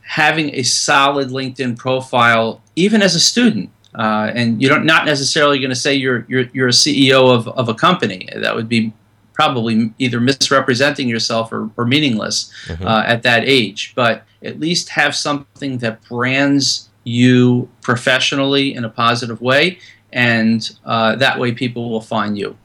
having 0.00 0.52
a 0.54 0.64
solid 0.64 1.28
LinkedIn 1.28 1.78
profile, 1.78 2.60
even 2.74 3.02
as 3.02 3.14
a 3.14 3.20
student, 3.20 3.70
uh, 3.94 4.32
and 4.34 4.60
you're 4.60 4.80
not 4.80 5.06
necessarily 5.06 5.58
going 5.60 5.70
to 5.70 5.76
say 5.76 5.94
you're 5.94 6.26
you're 6.28 6.46
you're 6.52 6.68
a 6.68 6.72
CEO 6.72 7.32
of 7.32 7.46
of 7.48 7.68
a 7.68 7.74
company. 7.74 8.28
That 8.34 8.56
would 8.56 8.68
be 8.68 8.92
probably 9.32 9.92
either 9.98 10.20
misrepresenting 10.20 11.08
yourself 11.08 11.52
or, 11.52 11.70
or 11.76 11.84
meaningless 11.84 12.52
mm-hmm. 12.66 12.86
uh, 12.86 13.02
at 13.04 13.22
that 13.22 13.44
age. 13.44 13.92
But 13.94 14.24
at 14.42 14.60
least 14.60 14.88
have 14.90 15.14
something 15.14 15.78
that 15.78 16.02
brands 16.04 16.88
you 17.04 17.68
professionally 17.82 18.74
in 18.74 18.84
a 18.84 18.88
positive 18.88 19.40
way, 19.40 19.78
and 20.12 20.76
uh, 20.84 21.16
that 21.16 21.38
way 21.38 21.52
people 21.52 21.90
will 21.90 22.00
find 22.00 22.36
you. 22.36 22.56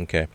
Okay. 0.00 0.26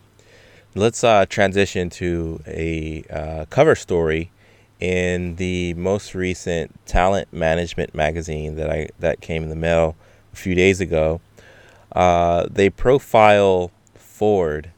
Let's 0.75 1.03
uh, 1.03 1.25
transition 1.27 1.89
to 1.91 2.41
a 2.45 3.03
uh, 3.09 3.45
cover 3.49 3.75
story 3.75 4.31
in 4.79 5.37
the 5.37 5.73
most 5.75 6.13
recent 6.13 6.85
talent 6.85 7.31
management 7.31 7.95
magazine 7.95 8.55
that 8.57 8.69
I 8.69 8.89
that 8.99 9.21
came 9.21 9.43
in 9.43 9.49
the 9.49 9.55
mail 9.55 9.95
a 10.33 10.35
few 10.35 10.53
days 10.53 10.81
ago. 10.81 11.21
Uh, 11.93 12.47
they 12.51 12.69
profile 12.69 13.71
Ford 13.95 14.71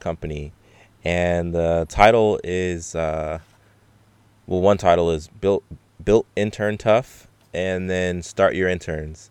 company, 0.00 0.52
and 1.04 1.52
the 1.52 1.86
title 1.90 2.40
is 2.42 2.94
uh, 2.94 3.40
well, 4.46 4.60
one 4.60 4.78
title 4.78 5.10
is 5.10 5.28
built 5.28 5.62
built 6.02 6.26
intern 6.36 6.78
tough, 6.78 7.28
and 7.54 7.88
then 7.88 8.22
start 8.22 8.54
your 8.54 8.68
interns. 8.68 9.30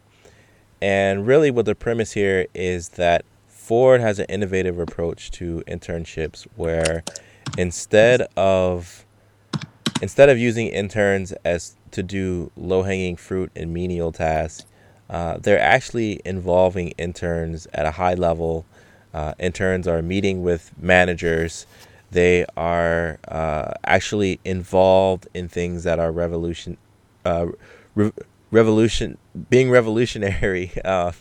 And 0.82 1.28
really, 1.28 1.52
what 1.52 1.66
the 1.66 1.76
premise 1.76 2.12
here 2.12 2.48
is 2.54 2.90
that 2.90 3.26
Ford 3.48 4.02
has 4.02 4.20
an 4.20 4.26
innovative 4.28 4.80
approach 4.80 5.32
to 5.32 5.64
internships 5.68 6.46
where 6.56 7.04
instead 7.58 8.28
of 8.36 9.06
instead 10.02 10.30
of 10.30 10.38
using 10.38 10.68
interns 10.68 11.32
as 11.46 11.78
to 11.92 12.04
do 12.04 12.52
low-hanging 12.58 13.16
fruit 13.16 13.52
and 13.56 13.74
menial 13.74 14.12
tasks, 14.12 14.66
uh, 15.10 15.38
they're 15.38 15.60
actually 15.60 16.20
involving 16.26 16.90
interns 16.98 17.68
at 17.74 17.86
a 17.86 17.92
high 17.92 18.16
level. 18.16 18.66
Uh, 19.14 19.34
interns 19.40 19.88
are 19.88 20.02
meeting 20.02 20.44
with 20.44 20.72
managers. 20.78 21.66
They 22.12 22.46
are 22.58 23.20
uh, 23.28 23.74
actually 23.86 24.40
involved 24.44 25.28
in 25.34 25.48
things 25.48 25.84
that 25.84 26.00
are 26.00 26.12
revolution, 26.12 26.78
uh, 27.24 27.48
re- 27.96 28.12
revolution, 28.52 29.18
being 29.50 29.70
revolutionary 29.70 30.72
uh, 30.86 31.12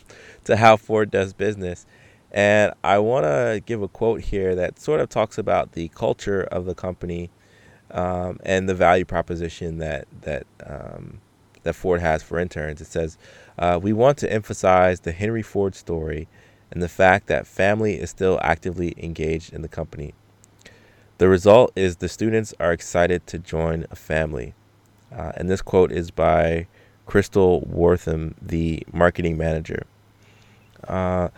to 0.45 0.57
how 0.57 0.77
Ford 0.77 1.11
does 1.11 1.33
business. 1.33 1.85
And 2.31 2.73
I 2.83 2.97
want 2.99 3.25
to 3.25 3.61
give 3.65 3.81
a 3.81 3.87
quote 3.87 4.21
here 4.21 4.55
that 4.55 4.79
sort 4.79 4.99
of 4.99 5.09
talks 5.09 5.37
about 5.37 5.73
the 5.73 5.89
culture 5.89 6.41
of 6.41 6.65
the 6.65 6.73
company 6.73 7.29
um, 7.91 8.39
and 8.43 8.67
the 8.67 8.73
value 8.73 9.05
proposition 9.05 9.77
that 9.77 10.07
that 10.21 10.47
um, 10.65 11.21
that 11.61 11.73
Ford 11.73 12.01
has 12.01 12.23
for 12.23 12.39
interns. 12.39 12.81
It 12.81 12.87
says, 12.87 13.17
uh, 13.59 13.79
"We 13.81 13.93
want 13.93 14.17
to 14.19 14.31
emphasize 14.31 15.01
the 15.01 15.11
Henry 15.11 15.43
Ford 15.43 15.75
story 15.75 16.27
and 16.71 16.81
the 16.81 16.89
fact 16.89 17.27
that 17.27 17.45
family 17.45 17.99
is 17.99 18.09
still 18.09 18.39
actively 18.41 18.95
engaged 18.97 19.53
in 19.53 19.61
the 19.61 19.67
company. 19.67 20.15
The 21.19 21.29
result 21.29 21.71
is 21.75 21.97
the 21.97 22.09
students 22.09 22.55
are 22.59 22.73
excited 22.73 23.27
to 23.27 23.37
join 23.37 23.85
a 23.91 23.95
family." 23.95 24.55
Uh, 25.15 25.31
and 25.35 25.49
this 25.49 25.61
quote 25.61 25.91
is 25.91 26.11
by 26.11 26.67
Crystal 27.05 27.61
Wortham, 27.61 28.35
the 28.41 28.83
marketing 28.91 29.37
manager. 29.37 29.85
Uh, 30.87 31.29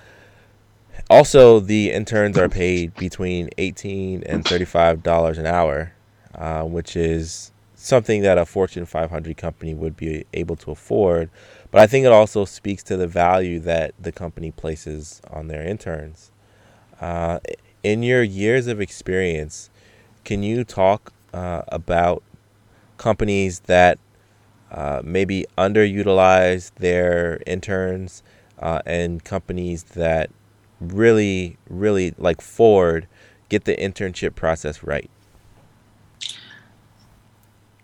also, 1.10 1.60
the 1.60 1.92
interns 1.92 2.38
are 2.38 2.50
paid 2.50 2.96
between 2.96 3.50
eighteen 3.58 4.24
and 4.26 4.46
thirty-five 4.46 5.04
dollars 5.04 5.38
an 5.38 5.46
hour, 5.46 5.94
uh, 6.34 6.64
which 6.64 6.96
is 6.96 7.52
something 7.76 8.22
that 8.24 8.38
a 8.38 8.46
Fortune 8.46 8.86
500 8.86 9.38
company 9.38 9.74
would 9.74 9.96
be 9.96 10.26
able 10.34 10.56
to 10.56 10.72
afford. 10.72 11.30
But 11.72 11.82
I 11.82 11.88
think 11.88 12.06
it 12.06 12.12
also 12.12 12.46
speaks 12.46 12.82
to 12.84 12.98
the 12.98 13.06
value 13.06 13.60
that 13.60 13.94
the 14.00 14.12
company 14.12 14.52
places 14.52 15.22
on 15.30 15.48
their 15.48 15.62
interns. 15.62 16.32
Uh, 17.00 17.40
in 17.84 18.02
your 18.02 18.24
years 18.24 18.66
of 18.68 18.82
experience, 18.82 19.70
can 20.24 20.42
you 20.42 20.64
talk 20.64 21.14
uh, 21.34 21.62
about 21.68 22.24
companies 22.98 23.62
that 23.62 24.00
uh, 24.72 25.02
maybe 25.04 25.46
underutilize 25.58 26.72
their 26.76 27.42
interns 27.46 28.24
uh, 28.60 28.82
and 28.86 29.24
companies 29.24 29.84
that 29.84 30.30
really, 30.80 31.58
really 31.70 32.14
like 32.18 32.42
Ford 32.42 33.08
get 33.50 33.66
the 33.66 33.76
internship 33.76 34.36
process 34.36 34.84
right? 34.84 35.10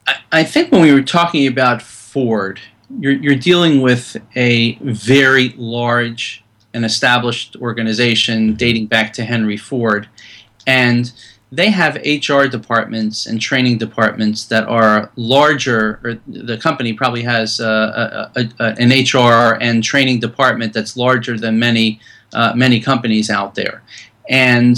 I, 0.08 0.15
I 0.32 0.43
think 0.43 0.71
when 0.71 0.82
we 0.82 0.93
were 0.93 1.04
talking 1.04 1.47
about 1.47 1.82
Ford, 1.82 2.60
you're, 3.00 3.13
you're 3.13 3.36
dealing 3.36 3.82
with 3.82 4.17
a 4.36 4.76
very 4.82 5.50
large 5.58 6.43
and 6.74 6.86
established 6.86 7.56
organization 7.58 8.54
dating 8.56 8.88
back 8.88 9.13
to 9.13 9.24
Henry 9.24 9.58
Ford. 9.58 10.08
And 10.67 11.12
they 11.51 11.69
have 11.69 11.95
HR 11.97 12.45
departments 12.45 13.25
and 13.25 13.41
training 13.41 13.77
departments 13.77 14.45
that 14.45 14.63
are 14.69 15.11
larger, 15.17 15.99
or 16.03 16.17
the 16.27 16.57
company 16.57 16.93
probably 16.93 17.23
has 17.23 17.59
uh, 17.59 18.29
a, 18.35 18.39
a, 18.39 18.49
a, 18.59 18.75
an 18.79 18.89
HR 18.89 19.57
and 19.61 19.83
training 19.83 20.21
department 20.21 20.73
that's 20.73 20.95
larger 20.95 21.37
than 21.37 21.59
many, 21.59 21.99
uh, 22.33 22.53
many 22.55 22.79
companies 22.79 23.29
out 23.29 23.55
there. 23.55 23.83
And 24.29 24.77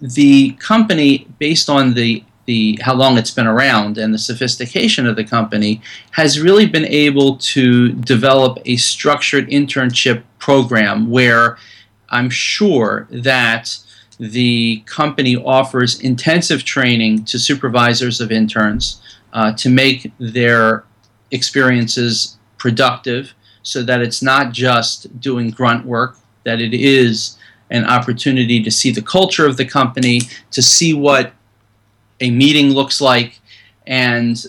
the 0.00 0.52
company, 0.52 1.28
based 1.38 1.68
on 1.68 1.94
the 1.94 2.24
the 2.46 2.78
how 2.82 2.94
long 2.94 3.16
it's 3.16 3.30
been 3.30 3.46
around 3.46 3.96
and 3.96 4.12
the 4.12 4.18
sophistication 4.18 5.06
of 5.06 5.14
the 5.14 5.22
company 5.22 5.80
has 6.12 6.40
really 6.40 6.66
been 6.66 6.86
able 6.86 7.36
to 7.36 7.92
develop 7.92 8.58
a 8.64 8.76
structured 8.76 9.48
internship 9.50 10.24
program 10.38 11.10
where 11.10 11.58
I'm 12.08 12.30
sure 12.30 13.06
that 13.10 13.76
the 14.20 14.82
company 14.84 15.34
offers 15.34 15.98
intensive 16.00 16.62
training 16.62 17.24
to 17.24 17.38
supervisors 17.38 18.20
of 18.20 18.30
interns 18.30 19.00
uh, 19.32 19.52
to 19.54 19.70
make 19.70 20.12
their 20.18 20.84
experiences 21.30 22.36
productive 22.58 23.32
so 23.62 23.82
that 23.82 24.02
it's 24.02 24.20
not 24.20 24.52
just 24.52 25.20
doing 25.20 25.50
grunt 25.50 25.86
work, 25.86 26.18
that 26.44 26.60
it 26.60 26.74
is 26.74 27.38
an 27.70 27.84
opportunity 27.84 28.62
to 28.62 28.70
see 28.70 28.90
the 28.90 29.00
culture 29.00 29.46
of 29.46 29.56
the 29.56 29.64
company, 29.64 30.20
to 30.50 30.60
see 30.60 30.92
what 30.92 31.32
a 32.20 32.30
meeting 32.30 32.70
looks 32.70 33.00
like, 33.00 33.40
and 33.86 34.44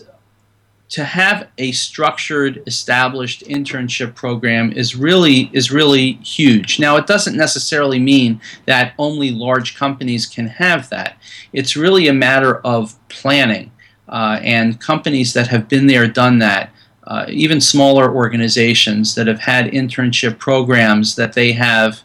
to 0.91 1.05
have 1.05 1.47
a 1.57 1.71
structured, 1.71 2.61
established 2.67 3.43
internship 3.45 4.13
program 4.13 4.73
is 4.73 4.93
really 4.93 5.49
is 5.53 5.71
really 5.71 6.13
huge. 6.23 6.79
Now, 6.79 6.97
it 6.97 7.07
doesn't 7.07 7.35
necessarily 7.35 7.97
mean 7.97 8.41
that 8.65 8.93
only 8.97 9.31
large 9.31 9.77
companies 9.77 10.25
can 10.25 10.47
have 10.47 10.89
that. 10.89 11.17
It's 11.53 11.77
really 11.77 12.07
a 12.07 12.13
matter 12.13 12.57
of 12.59 12.95
planning, 13.07 13.71
uh, 14.09 14.39
and 14.43 14.81
companies 14.81 15.33
that 15.33 15.47
have 15.47 15.69
been 15.69 15.87
there, 15.87 16.07
done 16.07 16.39
that. 16.39 16.71
Uh, 17.07 17.25
even 17.29 17.59
smaller 17.59 18.13
organizations 18.13 19.15
that 19.15 19.27
have 19.27 19.39
had 19.39 19.71
internship 19.71 20.37
programs 20.37 21.15
that 21.15 21.33
they 21.33 21.53
have 21.53 22.01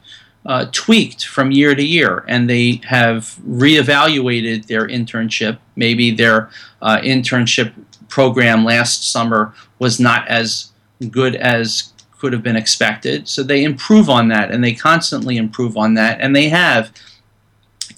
uh, 0.47 0.67
tweaked 0.73 1.27
from 1.27 1.51
year 1.51 1.75
to 1.75 1.85
year, 1.85 2.25
and 2.29 2.49
they 2.49 2.81
have 2.85 3.37
reevaluated 3.47 4.67
their 4.67 4.87
internship. 4.87 5.59
Maybe 5.75 6.13
their 6.13 6.51
uh, 6.81 6.99
internship 6.99 7.73
program 8.17 8.65
last 8.65 9.13
summer 9.13 9.53
was 9.79 10.01
not 10.01 10.27
as 10.27 10.71
good 11.11 11.37
as 11.37 11.93
could 12.19 12.33
have 12.33 12.43
been 12.43 12.57
expected. 12.57 13.29
So 13.29 13.43
they 13.43 13.63
improve 13.63 14.09
on 14.09 14.29
that, 14.29 14.51
and 14.51 14.65
they 14.65 14.73
constantly 14.73 15.37
improve 15.37 15.77
on 15.77 15.93
that, 15.95 16.19
and 16.23 16.35
they 16.35 16.49
have 16.49 16.91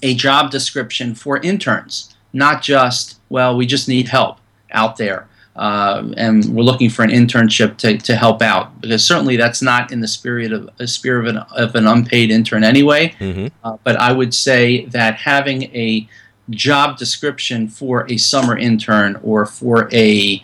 a 0.03 0.13
job 0.15 0.51
description 0.51 1.15
for 1.15 1.37
interns, 1.37 2.13
not 2.33 2.61
just 2.61 3.15
well, 3.29 3.55
we 3.55 3.65
just 3.65 3.87
need 3.87 4.09
help 4.09 4.39
out 4.71 4.97
there 4.97 5.29
uh, 5.59 6.07
and 6.15 6.45
we're 6.55 6.63
looking 6.63 6.89
for 6.89 7.03
an 7.03 7.09
internship 7.09 7.75
to, 7.77 7.97
to 7.97 8.15
help 8.15 8.41
out 8.41 8.79
because 8.79 9.05
certainly 9.05 9.35
that's 9.35 9.61
not 9.61 9.91
in 9.91 9.99
the 9.99 10.07
spirit 10.07 10.53
of 10.53 10.69
a 10.79 10.87
spirit 10.87 11.27
of 11.27 11.35
an, 11.35 11.37
of 11.51 11.75
an 11.75 11.85
unpaid 11.85 12.31
intern 12.31 12.63
anyway. 12.63 13.13
Mm-hmm. 13.19 13.47
Uh, 13.63 13.77
but 13.83 13.97
I 13.97 14.13
would 14.13 14.33
say 14.33 14.85
that 14.87 15.15
having 15.15 15.63
a 15.75 16.07
job 16.49 16.97
description 16.97 17.67
for 17.67 18.09
a 18.11 18.17
summer 18.17 18.57
intern 18.57 19.19
or 19.23 19.45
for 19.45 19.89
a 19.93 20.43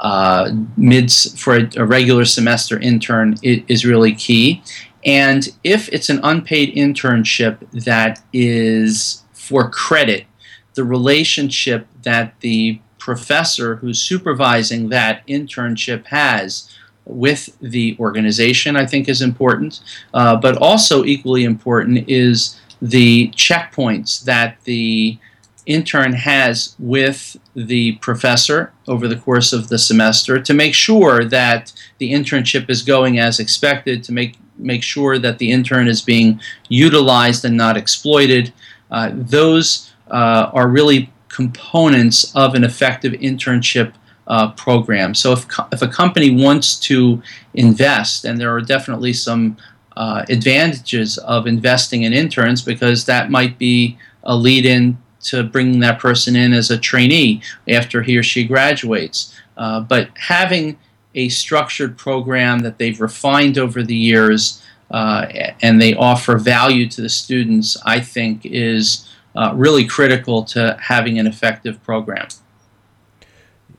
uh, 0.00 0.52
mid 0.76 1.10
for 1.10 1.56
a, 1.56 1.70
a, 1.76 1.84
regular 1.84 2.24
semester 2.24 2.78
intern 2.78 3.34
is 3.42 3.86
really 3.86 4.14
key. 4.14 4.62
And 5.06 5.48
if 5.64 5.88
it's 5.88 6.10
an 6.10 6.20
unpaid 6.22 6.74
internship 6.74 7.58
that 7.84 8.22
is 8.32 9.22
for 9.32 9.70
credit, 9.70 10.26
the 10.74 10.84
relationship 10.84 11.86
that 12.02 12.38
the 12.40 12.80
professor 12.98 13.76
who's 13.76 14.02
supervising 14.02 14.88
that 14.90 15.26
internship 15.26 16.06
has 16.06 16.68
with 17.06 17.56
the 17.60 17.96
organization, 18.00 18.76
I 18.76 18.84
think, 18.84 19.08
is 19.08 19.22
important. 19.22 19.80
Uh, 20.12 20.36
but 20.36 20.56
also, 20.58 21.04
equally 21.04 21.44
important 21.44 22.08
is 22.08 22.60
the 22.82 23.28
checkpoints 23.30 24.24
that 24.24 24.58
the 24.64 25.18
intern 25.66 26.12
has 26.12 26.74
with 26.78 27.36
the 27.54 27.92
professor 27.96 28.72
over 28.86 29.08
the 29.08 29.16
course 29.16 29.52
of 29.52 29.68
the 29.68 29.78
semester 29.78 30.40
to 30.40 30.54
make 30.54 30.74
sure 30.74 31.24
that 31.24 31.72
the 31.98 32.12
internship 32.12 32.70
is 32.70 32.82
going 32.82 33.18
as 33.18 33.40
expected, 33.40 34.02
to 34.04 34.12
make 34.12 34.36
make 34.58 34.82
sure 34.82 35.18
that 35.18 35.38
the 35.38 35.50
intern 35.50 35.86
is 35.86 36.00
being 36.00 36.40
utilized 36.68 37.44
and 37.44 37.56
not 37.56 37.76
exploited. 37.76 38.52
Uh, 38.90 39.10
those 39.12 39.92
uh, 40.10 40.50
are 40.54 40.68
really 40.68 41.12
components 41.28 42.34
of 42.34 42.54
an 42.54 42.64
effective 42.64 43.12
internship 43.14 43.92
uh, 44.26 44.50
program. 44.52 45.14
So 45.14 45.32
if, 45.32 45.46
if 45.72 45.82
a 45.82 45.88
company 45.88 46.30
wants 46.30 46.78
to 46.80 47.22
invest, 47.54 48.24
and 48.24 48.40
there 48.40 48.54
are 48.54 48.60
definitely 48.60 49.12
some 49.12 49.56
uh, 49.96 50.24
advantages 50.28 51.18
of 51.18 51.46
investing 51.46 52.02
in 52.02 52.12
interns 52.12 52.62
because 52.62 53.04
that 53.06 53.30
might 53.30 53.58
be 53.58 53.98
a 54.24 54.34
lead 54.36 54.66
in 54.66 54.98
to 55.26 55.42
bringing 55.44 55.80
that 55.80 55.98
person 55.98 56.36
in 56.36 56.52
as 56.52 56.70
a 56.70 56.78
trainee 56.78 57.42
after 57.68 58.02
he 58.02 58.16
or 58.16 58.22
she 58.22 58.44
graduates. 58.44 59.34
Uh, 59.56 59.80
but 59.80 60.08
having 60.16 60.78
a 61.14 61.28
structured 61.28 61.96
program 61.96 62.60
that 62.60 62.78
they've 62.78 63.00
refined 63.00 63.58
over 63.58 63.82
the 63.82 63.96
years 63.96 64.62
uh, 64.90 65.26
and 65.62 65.80
they 65.80 65.94
offer 65.94 66.36
value 66.36 66.88
to 66.88 67.00
the 67.00 67.08
students, 67.08 67.76
I 67.84 68.00
think 68.00 68.44
is 68.44 69.08
uh, 69.34 69.52
really 69.54 69.86
critical 69.86 70.44
to 70.44 70.76
having 70.80 71.18
an 71.18 71.26
effective 71.26 71.82
program. 71.82 72.28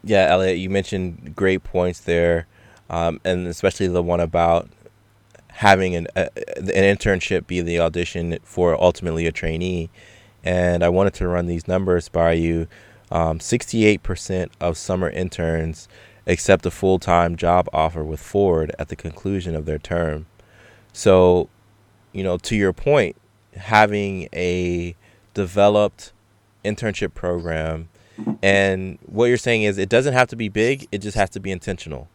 Yeah, 0.04 0.28
Elliot, 0.30 0.58
you 0.58 0.70
mentioned 0.70 1.36
great 1.36 1.64
points 1.64 2.00
there, 2.00 2.48
um, 2.90 3.20
and 3.24 3.48
especially 3.48 3.88
the 3.88 4.04
one 4.04 4.20
about 4.20 4.70
having 5.48 5.96
an, 5.96 6.08
a, 6.16 6.30
an 6.58 6.98
internship 6.98 7.48
be 7.48 7.62
the 7.62 7.80
audition 7.80 8.38
for 8.44 8.80
ultimately 8.82 9.26
a 9.26 9.32
trainee. 9.32 9.90
And 10.48 10.82
I 10.82 10.88
wanted 10.88 11.14
to 11.16 11.28
run 11.28 11.48
these 11.48 11.68
numbers 11.68 12.08
by 12.08 12.32
you. 12.32 12.70
Um, 13.12 13.40
68% 13.40 14.50
of 14.62 14.78
summer 14.78 15.10
interns 15.10 15.90
accept 16.26 16.66
a 16.66 16.72
full 16.72 17.00
time 17.00 17.36
job 17.36 17.68
offer 17.74 18.02
with 18.02 18.22
Ford 18.22 18.74
at 18.80 18.88
the 18.88 18.96
conclusion 18.96 19.56
of 19.56 19.66
their 19.66 19.78
term. 19.78 20.26
So, 20.94 21.50
you 22.14 22.24
know, 22.24 22.38
to 22.38 22.56
your 22.56 22.72
point, 22.72 23.18
having 23.58 24.30
a 24.32 24.96
developed 25.34 26.14
internship 26.64 27.14
program. 27.14 27.90
And 28.42 29.00
what 29.06 29.26
you're 29.26 29.36
saying 29.36 29.64
is 29.64 29.78
it 29.78 29.90
doesn't 29.90 30.14
have 30.14 30.30
to 30.30 30.38
be 30.38 30.48
big, 30.48 30.88
it 30.94 31.00
just 31.00 31.18
has 31.18 31.30
to 31.32 31.42
be 31.42 31.52
intentional. 31.52 32.08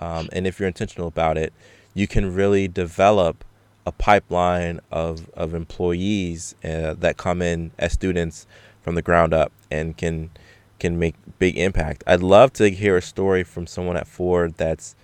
Um, 0.00 0.28
and 0.32 0.48
if 0.48 0.58
you're 0.58 0.66
intentional 0.66 1.06
about 1.06 1.38
it, 1.38 1.52
you 1.94 2.08
can 2.08 2.34
really 2.34 2.66
develop 2.66 3.44
a 3.88 3.92
pipeline 3.92 4.80
of, 4.92 5.30
of 5.30 5.54
employees 5.54 6.54
uh, 6.62 6.94
that 6.94 7.16
come 7.16 7.40
in 7.42 7.70
as 7.78 7.92
students 7.92 8.46
from 8.82 8.94
the 8.94 9.02
ground 9.02 9.32
up 9.34 9.50
and 9.70 9.96
can 9.96 10.30
can 10.78 10.96
make 10.96 11.16
big 11.40 11.58
impact. 11.58 12.04
I'd 12.06 12.22
love 12.22 12.52
to 12.54 12.70
hear 12.70 12.96
a 12.96 13.02
story 13.02 13.42
from 13.42 13.66
someone 13.66 13.96
at 13.96 14.06
Ford 14.06 14.54
that's 14.56 14.94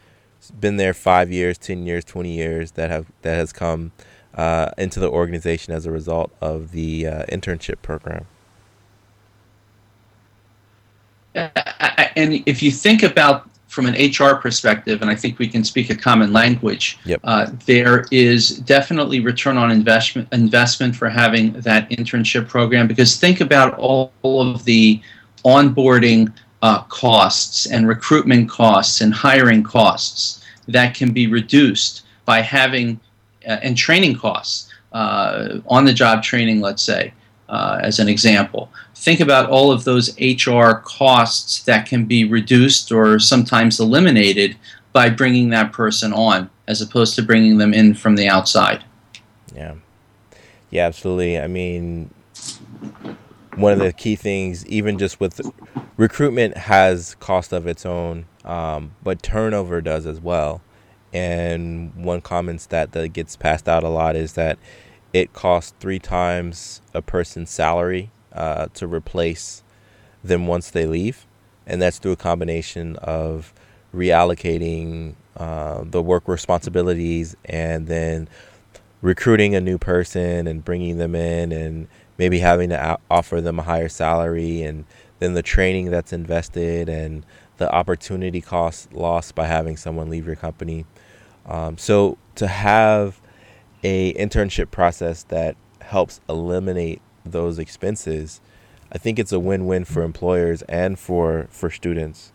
been 0.60 0.76
there 0.76 0.94
five 0.94 1.32
years, 1.32 1.58
ten 1.58 1.84
years, 1.84 2.04
twenty 2.04 2.32
years 2.32 2.72
that 2.72 2.90
have 2.90 3.10
that 3.22 3.34
has 3.34 3.52
come 3.52 3.92
uh, 4.34 4.70
into 4.78 5.00
the 5.00 5.10
organization 5.10 5.72
as 5.72 5.86
a 5.86 5.90
result 5.90 6.30
of 6.40 6.70
the 6.72 7.06
uh, 7.06 7.24
internship 7.26 7.82
program. 7.82 8.26
and 11.34 12.42
if 12.46 12.62
you 12.62 12.70
think 12.70 13.02
about 13.02 13.48
from 13.74 13.86
an 13.86 13.94
HR 13.94 14.36
perspective, 14.36 15.02
and 15.02 15.10
I 15.10 15.16
think 15.16 15.40
we 15.40 15.48
can 15.48 15.64
speak 15.64 15.90
a 15.90 15.96
common 15.96 16.32
language, 16.32 16.96
yep. 17.04 17.20
uh, 17.24 17.50
there 17.66 18.06
is 18.12 18.60
definitely 18.60 19.18
return 19.18 19.56
on 19.56 19.72
investment 19.72 20.28
investment 20.32 20.94
for 20.94 21.08
having 21.08 21.52
that 21.54 21.90
internship 21.90 22.48
program. 22.48 22.86
Because 22.86 23.16
think 23.16 23.40
about 23.40 23.76
all, 23.76 24.12
all 24.22 24.48
of 24.48 24.64
the 24.64 25.02
onboarding 25.44 26.32
uh, 26.62 26.82
costs 26.84 27.66
and 27.66 27.88
recruitment 27.88 28.48
costs 28.48 29.00
and 29.00 29.12
hiring 29.12 29.64
costs 29.64 30.44
that 30.68 30.94
can 30.94 31.12
be 31.12 31.26
reduced 31.26 32.06
by 32.24 32.40
having 32.40 33.00
uh, 33.46 33.58
and 33.62 33.76
training 33.76 34.16
costs 34.16 34.72
uh, 34.92 35.58
on 35.66 35.84
the 35.84 35.92
job 35.92 36.22
training, 36.22 36.60
let's 36.60 36.82
say, 36.82 37.12
uh, 37.48 37.80
as 37.82 37.98
an 37.98 38.08
example. 38.08 38.70
Think 39.04 39.20
about 39.20 39.50
all 39.50 39.70
of 39.70 39.84
those 39.84 40.18
HR 40.18 40.80
costs 40.82 41.62
that 41.64 41.84
can 41.84 42.06
be 42.06 42.24
reduced 42.24 42.90
or 42.90 43.18
sometimes 43.18 43.78
eliminated 43.78 44.56
by 44.94 45.10
bringing 45.10 45.50
that 45.50 45.74
person 45.74 46.14
on 46.14 46.48
as 46.66 46.80
opposed 46.80 47.14
to 47.16 47.22
bringing 47.22 47.58
them 47.58 47.74
in 47.74 47.92
from 47.92 48.16
the 48.16 48.28
outside. 48.28 48.82
Yeah. 49.54 49.74
Yeah, 50.70 50.86
absolutely. 50.86 51.38
I 51.38 51.48
mean, 51.48 52.14
one 53.56 53.74
of 53.74 53.78
the 53.78 53.92
key 53.92 54.16
things, 54.16 54.66
even 54.68 54.98
just 54.98 55.20
with 55.20 55.38
recruitment, 55.98 56.56
has 56.56 57.14
cost 57.16 57.52
of 57.52 57.66
its 57.66 57.84
own, 57.84 58.24
um, 58.42 58.92
but 59.02 59.22
turnover 59.22 59.82
does 59.82 60.06
as 60.06 60.18
well. 60.18 60.62
And 61.12 61.94
one 61.94 62.22
common 62.22 62.58
stat 62.58 62.92
that 62.92 63.10
gets 63.10 63.36
passed 63.36 63.68
out 63.68 63.84
a 63.84 63.90
lot 63.90 64.16
is 64.16 64.32
that 64.32 64.58
it 65.12 65.34
costs 65.34 65.74
three 65.78 65.98
times 65.98 66.80
a 66.94 67.02
person's 67.02 67.50
salary 67.50 68.10
uh, 68.34 68.66
to 68.74 68.86
replace 68.86 69.62
them 70.22 70.46
once 70.46 70.70
they 70.70 70.86
leave. 70.86 71.26
And 71.66 71.80
that's 71.80 71.98
through 71.98 72.12
a 72.12 72.16
combination 72.16 72.96
of 72.96 73.54
reallocating 73.94 75.14
uh, 75.36 75.84
the 75.84 76.02
work 76.02 76.28
responsibilities 76.28 77.36
and 77.44 77.86
then 77.86 78.28
recruiting 79.02 79.54
a 79.54 79.60
new 79.60 79.78
person 79.78 80.46
and 80.46 80.64
bringing 80.64 80.98
them 80.98 81.14
in 81.14 81.52
and 81.52 81.88
maybe 82.18 82.38
having 82.38 82.70
to 82.70 82.98
offer 83.10 83.40
them 83.40 83.58
a 83.58 83.62
higher 83.62 83.88
salary 83.88 84.62
and 84.62 84.84
then 85.18 85.34
the 85.34 85.42
training 85.42 85.90
that's 85.90 86.12
invested 86.12 86.88
and 86.88 87.24
the 87.56 87.72
opportunity 87.72 88.40
cost 88.40 88.92
lost 88.92 89.34
by 89.34 89.46
having 89.46 89.76
someone 89.76 90.10
leave 90.10 90.26
your 90.26 90.36
company. 90.36 90.84
Um, 91.46 91.78
so 91.78 92.18
to 92.36 92.46
have 92.46 93.20
a 93.82 94.12
internship 94.14 94.70
process 94.70 95.22
that 95.24 95.56
helps 95.80 96.20
eliminate 96.28 97.00
those 97.24 97.58
expenses, 97.58 98.40
I 98.92 98.98
think 98.98 99.18
it's 99.18 99.32
a 99.32 99.40
win-win 99.40 99.84
for 99.84 100.02
employers 100.02 100.62
and 100.62 100.98
for 100.98 101.48
for 101.50 101.70
students. 101.70 102.32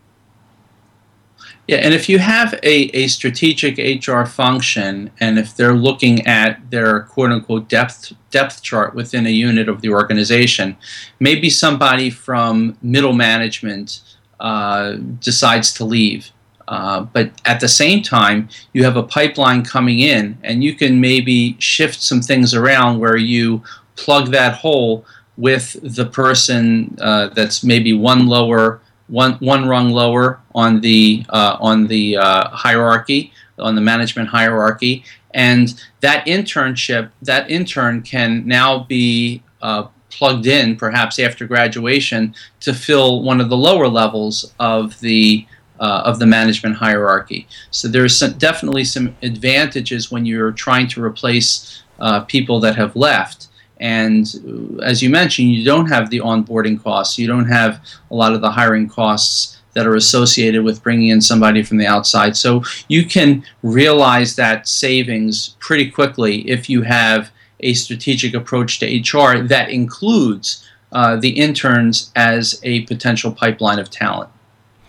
Yeah, 1.67 1.77
and 1.77 1.93
if 1.93 2.09
you 2.09 2.19
have 2.19 2.53
a, 2.63 2.89
a 2.95 3.07
strategic 3.07 3.77
HR 3.77 4.25
function, 4.25 5.11
and 5.19 5.39
if 5.39 5.55
they're 5.55 5.73
looking 5.73 6.25
at 6.27 6.59
their 6.71 7.01
quote 7.01 7.31
unquote 7.31 7.69
depth 7.69 8.13
depth 8.31 8.61
chart 8.61 8.95
within 8.95 9.25
a 9.25 9.29
unit 9.29 9.69
of 9.69 9.81
the 9.81 9.89
organization, 9.89 10.75
maybe 11.19 11.49
somebody 11.49 12.09
from 12.09 12.77
middle 12.81 13.13
management 13.13 14.01
uh, 14.39 14.93
decides 15.19 15.73
to 15.75 15.85
leave. 15.85 16.31
Uh, 16.67 17.01
but 17.01 17.31
at 17.45 17.59
the 17.59 17.67
same 17.67 18.03
time, 18.03 18.47
you 18.73 18.83
have 18.83 18.95
a 18.95 19.03
pipeline 19.03 19.63
coming 19.63 19.99
in, 19.99 20.37
and 20.43 20.63
you 20.63 20.73
can 20.75 21.01
maybe 21.01 21.55
shift 21.59 21.99
some 22.01 22.21
things 22.21 22.53
around 22.53 22.99
where 22.99 23.17
you 23.17 23.63
plug 24.03 24.31
that 24.31 24.53
hole 24.55 25.05
with 25.37 25.77
the 25.95 26.05
person 26.05 26.97
uh, 27.01 27.27
that's 27.29 27.63
maybe 27.63 27.93
one 27.93 28.27
lower 28.27 28.81
one 29.07 29.33
one 29.35 29.67
rung 29.67 29.89
lower 29.89 30.39
on 30.53 30.81
the 30.81 31.25
uh, 31.29 31.57
on 31.59 31.87
the 31.87 32.17
uh, 32.17 32.49
hierarchy 32.49 33.31
on 33.57 33.75
the 33.75 33.81
management 33.81 34.29
hierarchy. 34.29 35.03
And 35.33 35.81
that 36.01 36.25
internship 36.25 37.11
that 37.21 37.49
intern 37.49 38.01
can 38.01 38.47
now 38.47 38.83
be 38.83 39.43
uh, 39.61 39.87
plugged 40.09 40.47
in 40.47 40.75
perhaps 40.75 41.19
after 41.19 41.45
graduation 41.45 42.35
to 42.61 42.73
fill 42.73 43.23
one 43.23 43.39
of 43.39 43.49
the 43.49 43.57
lower 43.57 43.87
levels 43.87 44.53
of 44.59 44.99
the 44.99 45.45
uh, 45.79 46.01
of 46.05 46.19
the 46.19 46.25
management 46.25 46.75
hierarchy. 46.75 47.47
So 47.71 47.87
there's 47.87 48.15
some, 48.15 48.33
definitely 48.33 48.83
some 48.83 49.15
advantages 49.21 50.11
when 50.11 50.25
you're 50.25 50.51
trying 50.51 50.89
to 50.89 51.03
replace 51.03 51.83
uh, 51.99 52.21
people 52.21 52.59
that 52.59 52.75
have 52.75 52.95
left 52.95 53.48
and 53.79 54.79
as 54.83 55.01
you 55.01 55.09
mentioned, 55.09 55.51
you 55.51 55.63
don't 55.63 55.87
have 55.87 56.09
the 56.09 56.19
onboarding 56.19 56.81
costs. 56.81 57.17
You 57.17 57.27
don't 57.27 57.47
have 57.47 57.81
a 58.11 58.15
lot 58.15 58.33
of 58.33 58.41
the 58.41 58.51
hiring 58.51 58.89
costs 58.89 59.57
that 59.73 59.87
are 59.87 59.95
associated 59.95 60.63
with 60.63 60.83
bringing 60.83 61.09
in 61.09 61.21
somebody 61.21 61.63
from 61.63 61.77
the 61.77 61.87
outside. 61.87 62.35
So 62.35 62.63
you 62.87 63.05
can 63.05 63.45
realize 63.63 64.35
that 64.35 64.67
savings 64.67 65.55
pretty 65.59 65.89
quickly 65.89 66.49
if 66.49 66.69
you 66.69 66.81
have 66.81 67.31
a 67.61 67.73
strategic 67.73 68.33
approach 68.33 68.79
to 68.79 68.85
HR 68.85 69.43
that 69.47 69.69
includes 69.69 70.65
uh, 70.91 71.17
the 71.17 71.29
interns 71.29 72.11
as 72.15 72.59
a 72.63 72.81
potential 72.81 73.31
pipeline 73.31 73.79
of 73.79 73.89
talent. 73.89 74.29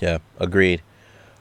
Yeah, 0.00 0.18
agreed. 0.38 0.82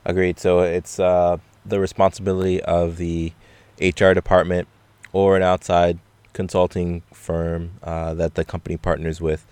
Agreed. 0.05 0.39
So 0.39 0.61
it's 0.61 0.99
uh, 0.99 1.37
the 1.65 1.79
responsibility 1.79 2.61
of 2.61 2.97
the 2.97 3.31
HR 3.79 4.13
department 4.13 4.67
or 5.13 5.37
an 5.37 5.43
outside 5.43 5.99
consulting 6.33 7.01
firm 7.13 7.71
uh, 7.83 8.13
that 8.13 8.35
the 8.35 8.45
company 8.45 8.77
partners 8.77 9.21
with 9.21 9.45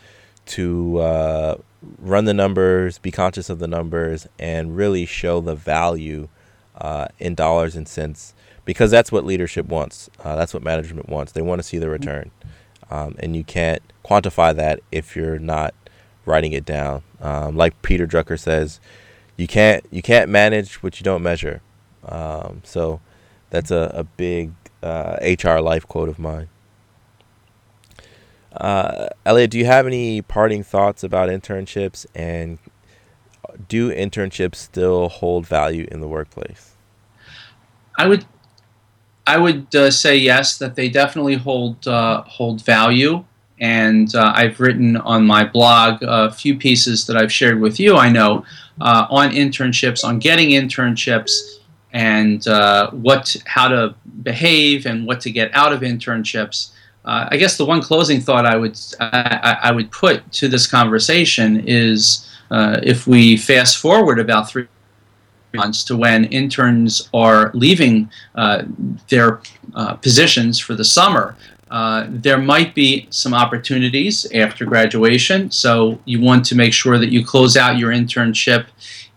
to 0.47 0.99
uh, 0.99 1.55
run 1.99 2.25
the 2.25 2.33
numbers, 2.33 2.97
be 2.97 3.11
conscious 3.11 3.49
of 3.49 3.59
the 3.59 3.67
numbers, 3.67 4.27
and 4.39 4.75
really 4.75 5.05
show 5.05 5.41
the 5.41 5.55
value 5.55 6.29
uh, 6.75 7.07
in 7.19 7.35
dollars 7.35 7.75
and 7.75 7.87
cents 7.87 8.33
because 8.65 8.91
that's 8.91 9.11
what 9.11 9.25
leadership 9.25 9.65
wants. 9.67 10.09
Uh, 10.23 10.35
that's 10.35 10.53
what 10.53 10.63
management 10.63 11.09
wants. 11.09 11.31
They 11.31 11.41
want 11.41 11.59
to 11.59 11.63
see 11.63 11.77
the 11.77 11.89
return. 11.89 12.31
Um, 12.89 13.15
and 13.19 13.35
you 13.35 13.43
can't 13.43 13.81
quantify 14.03 14.55
that 14.55 14.79
if 14.91 15.15
you're 15.15 15.39
not 15.39 15.73
writing 16.25 16.53
it 16.53 16.65
down. 16.65 17.03
Um, 17.21 17.55
like 17.55 17.81
Peter 17.81 18.07
Drucker 18.07 18.39
says, 18.39 18.79
you 19.37 19.47
can't 19.47 19.85
you 19.91 20.01
can't 20.01 20.29
manage 20.29 20.81
what 20.83 20.99
you 20.99 21.03
don't 21.03 21.23
measure. 21.23 21.61
Um, 22.03 22.61
so 22.63 22.99
that's 23.49 23.71
a, 23.71 23.91
a 23.93 24.03
big 24.03 24.51
uh, 24.83 25.17
HR 25.21 25.59
life 25.59 25.87
quote 25.87 26.09
of 26.09 26.19
mine. 26.19 26.49
Uh, 28.57 29.07
Elliot, 29.25 29.51
do 29.51 29.57
you 29.59 29.65
have 29.65 29.85
any 29.85 30.21
parting 30.21 30.63
thoughts 30.63 31.03
about 31.03 31.29
internships 31.29 32.05
and 32.15 32.57
do 33.67 33.91
internships 33.91 34.55
still 34.55 35.09
hold 35.09 35.45
value 35.47 35.87
in 35.91 36.01
the 36.01 36.07
workplace? 36.07 36.75
I 37.97 38.07
would 38.07 38.25
I 39.27 39.37
would 39.37 39.75
uh, 39.75 39.91
say 39.91 40.15
yes, 40.15 40.57
that 40.57 40.75
they 40.75 40.87
definitely 40.87 41.35
hold 41.35 41.87
uh, 41.87 42.23
hold 42.23 42.63
value. 42.63 43.25
And 43.59 44.13
uh, 44.15 44.31
I've 44.35 44.59
written 44.59 44.97
on 44.97 45.25
my 45.25 45.43
blog 45.43 46.03
a 46.03 46.31
few 46.31 46.55
pieces 46.57 47.07
that 47.07 47.17
I've 47.17 47.31
shared 47.31 47.59
with 47.59 47.79
you. 47.79 47.97
I 47.97 48.09
know 48.09 48.45
uh, 48.79 49.07
on 49.09 49.31
internships, 49.31 50.05
on 50.05 50.19
getting 50.19 50.49
internships, 50.49 51.57
and 51.91 52.47
uh, 52.47 52.91
what 52.91 53.35
how 53.45 53.67
to 53.67 53.95
behave 54.23 54.85
and 54.85 55.05
what 55.05 55.19
to 55.21 55.31
get 55.31 55.53
out 55.53 55.73
of 55.73 55.81
internships. 55.81 56.71
Uh, 57.07 57.29
I 57.31 57.37
guess 57.37 57.55
the 57.55 57.63
one 57.63 57.81
closing 57.81 58.19
thought 58.19 58.45
I 58.45 58.57
would 58.57 58.77
I, 58.99 59.57
I 59.63 59.71
would 59.71 59.89
put 59.91 60.29
to 60.33 60.49
this 60.49 60.67
conversation 60.67 61.63
is 61.65 62.27
uh, 62.51 62.81
if 62.83 63.07
we 63.07 63.37
fast 63.37 63.77
forward 63.77 64.19
about 64.19 64.49
three 64.49 64.67
months 65.53 65.85
to 65.85 65.95
when 65.95 66.25
interns 66.25 67.07
are 67.13 67.49
leaving 67.53 68.11
uh, 68.35 68.63
their 69.07 69.39
uh, 69.73 69.93
positions 69.95 70.59
for 70.59 70.75
the 70.75 70.83
summer. 70.83 71.37
Uh, 71.71 72.07
there 72.09 72.37
might 72.37 72.75
be 72.75 73.07
some 73.09 73.33
opportunities 73.33 74.29
after 74.33 74.65
graduation, 74.65 75.49
so 75.49 75.99
you 76.03 76.19
want 76.19 76.43
to 76.45 76.55
make 76.55 76.73
sure 76.73 76.97
that 76.97 77.09
you 77.09 77.25
close 77.25 77.55
out 77.55 77.77
your 77.77 77.91
internship 77.91 78.65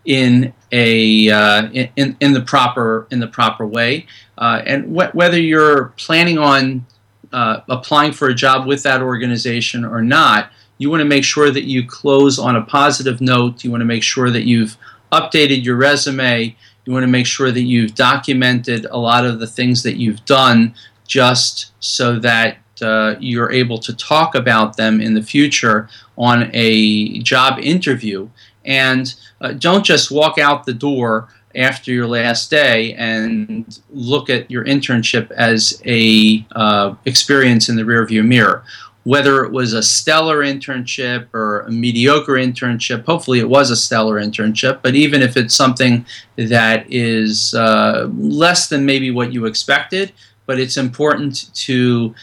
in 0.05 0.53
a 0.71 1.29
uh, 1.29 1.69
in, 1.71 2.15
in 2.21 2.31
the 2.31 2.41
proper 2.41 3.05
in 3.11 3.19
the 3.19 3.27
proper 3.27 3.67
way. 3.67 4.05
and 4.37 4.85
wh- 4.95 5.13
whether 5.13 5.39
you're 5.39 5.87
planning 5.97 6.37
on 6.37 6.85
uh, 7.33 7.61
applying 7.69 8.11
for 8.11 8.29
a 8.29 8.35
job 8.35 8.67
with 8.67 8.83
that 8.83 9.01
organization 9.01 9.85
or 9.85 10.01
not, 10.01 10.51
you 10.77 10.89
want 10.89 11.01
to 11.01 11.05
make 11.05 11.23
sure 11.23 11.51
that 11.51 11.65
you 11.65 11.85
close 11.85 12.39
on 12.39 12.55
a 12.55 12.63
positive 12.63 13.21
note. 13.21 13.63
You 13.63 13.71
want 13.71 13.81
to 13.81 13.85
make 13.85 14.03
sure 14.03 14.31
that 14.31 14.43
you've 14.43 14.77
updated 15.11 15.63
your 15.63 15.75
resume. 15.75 16.55
You 16.85 16.93
want 16.93 17.03
to 17.03 17.07
make 17.07 17.27
sure 17.27 17.51
that 17.51 17.61
you've 17.61 17.93
documented 17.93 18.85
a 18.85 18.97
lot 18.97 19.25
of 19.25 19.39
the 19.39 19.47
things 19.47 19.83
that 19.83 19.97
you've 19.97 20.25
done 20.25 20.73
just 21.07 21.71
so 21.79 22.17
that 22.19 22.57
uh, 22.81 23.15
you're 23.19 23.51
able 23.51 23.77
to 23.77 23.93
talk 23.95 24.33
about 24.33 24.75
them 24.77 24.99
in 25.01 25.13
the 25.13 25.21
future 25.21 25.87
on 26.17 26.49
a 26.53 27.19
job 27.19 27.59
interview. 27.59 28.27
And 28.65 29.13
uh, 29.39 29.53
don't 29.53 29.85
just 29.85 30.09
walk 30.11 30.37
out 30.37 30.65
the 30.65 30.73
door 30.73 31.27
after 31.55 31.91
your 31.91 32.07
last 32.07 32.49
day 32.49 32.93
and 32.93 33.79
look 33.89 34.29
at 34.29 34.49
your 34.49 34.63
internship 34.65 35.31
as 35.31 35.81
a 35.85 36.45
uh, 36.51 36.95
experience 37.05 37.69
in 37.69 37.75
the 37.75 37.83
rearview 37.83 38.25
mirror. 38.25 38.63
Whether 39.03 39.43
it 39.43 39.51
was 39.51 39.73
a 39.73 39.81
stellar 39.81 40.43
internship 40.43 41.27
or 41.33 41.61
a 41.61 41.71
mediocre 41.71 42.33
internship 42.33 43.03
hopefully 43.05 43.39
it 43.39 43.49
was 43.49 43.71
a 43.71 43.75
stellar 43.75 44.21
internship 44.21 44.81
but 44.83 44.93
even 44.93 45.23
if 45.23 45.35
it's 45.37 45.55
something 45.55 46.05
that 46.35 46.85
is 46.87 47.55
uh, 47.55 48.07
less 48.15 48.69
than 48.69 48.85
maybe 48.85 49.09
what 49.09 49.33
you 49.33 49.45
expected 49.47 50.13
but 50.45 50.59
it's 50.59 50.77
important 50.77 51.51
to 51.55 52.13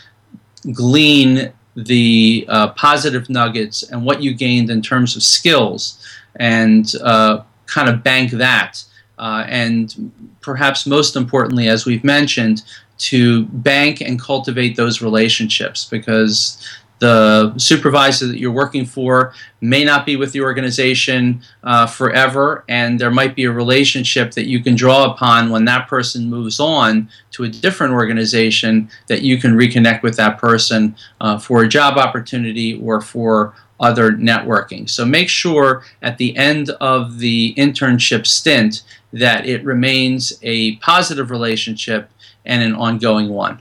glean 0.72 1.52
the 1.74 2.44
uh, 2.48 2.68
positive 2.70 3.30
nuggets 3.30 3.82
and 3.84 4.04
what 4.04 4.22
you 4.22 4.34
gained 4.34 4.70
in 4.70 4.82
terms 4.82 5.16
of 5.16 5.22
skills 5.22 6.04
and 6.36 6.94
uh, 7.02 7.42
kind 7.66 7.88
of 7.88 8.02
bank 8.02 8.32
that 8.32 8.82
uh, 9.18 9.44
and 9.48 10.12
perhaps 10.40 10.86
most 10.86 11.16
importantly, 11.16 11.68
as 11.68 11.86
we've 11.86 12.04
mentioned, 12.04 12.62
to 12.98 13.44
bank 13.46 14.00
and 14.00 14.20
cultivate 14.20 14.76
those 14.76 15.00
relationships 15.00 15.84
because 15.84 16.64
the 16.98 17.56
supervisor 17.56 18.26
that 18.26 18.38
you're 18.38 18.50
working 18.50 18.84
for 18.84 19.32
may 19.60 19.84
not 19.84 20.04
be 20.04 20.16
with 20.16 20.32
the 20.32 20.40
organization 20.40 21.40
uh, 21.62 21.86
forever, 21.86 22.64
and 22.68 22.98
there 22.98 23.10
might 23.10 23.36
be 23.36 23.44
a 23.44 23.52
relationship 23.52 24.32
that 24.32 24.46
you 24.46 24.62
can 24.62 24.74
draw 24.74 25.12
upon 25.12 25.50
when 25.50 25.64
that 25.64 25.88
person 25.88 26.28
moves 26.28 26.58
on 26.58 27.08
to 27.30 27.44
a 27.44 27.48
different 27.48 27.92
organization 27.92 28.88
that 29.06 29.22
you 29.22 29.38
can 29.38 29.52
reconnect 29.54 30.02
with 30.02 30.16
that 30.16 30.38
person 30.38 30.96
uh, 31.20 31.38
for 31.38 31.62
a 31.62 31.68
job 31.68 31.96
opportunity 31.98 32.80
or 32.82 33.00
for 33.00 33.54
other 33.80 34.12
networking. 34.12 34.88
So 34.88 35.04
make 35.04 35.28
sure 35.28 35.84
at 36.02 36.18
the 36.18 36.36
end 36.36 36.70
of 36.80 37.18
the 37.18 37.54
internship 37.56 38.26
stint 38.26 38.82
that 39.12 39.46
it 39.46 39.64
remains 39.64 40.38
a 40.42 40.76
positive 40.76 41.30
relationship 41.30 42.10
and 42.44 42.62
an 42.62 42.74
ongoing 42.74 43.28
one. 43.28 43.60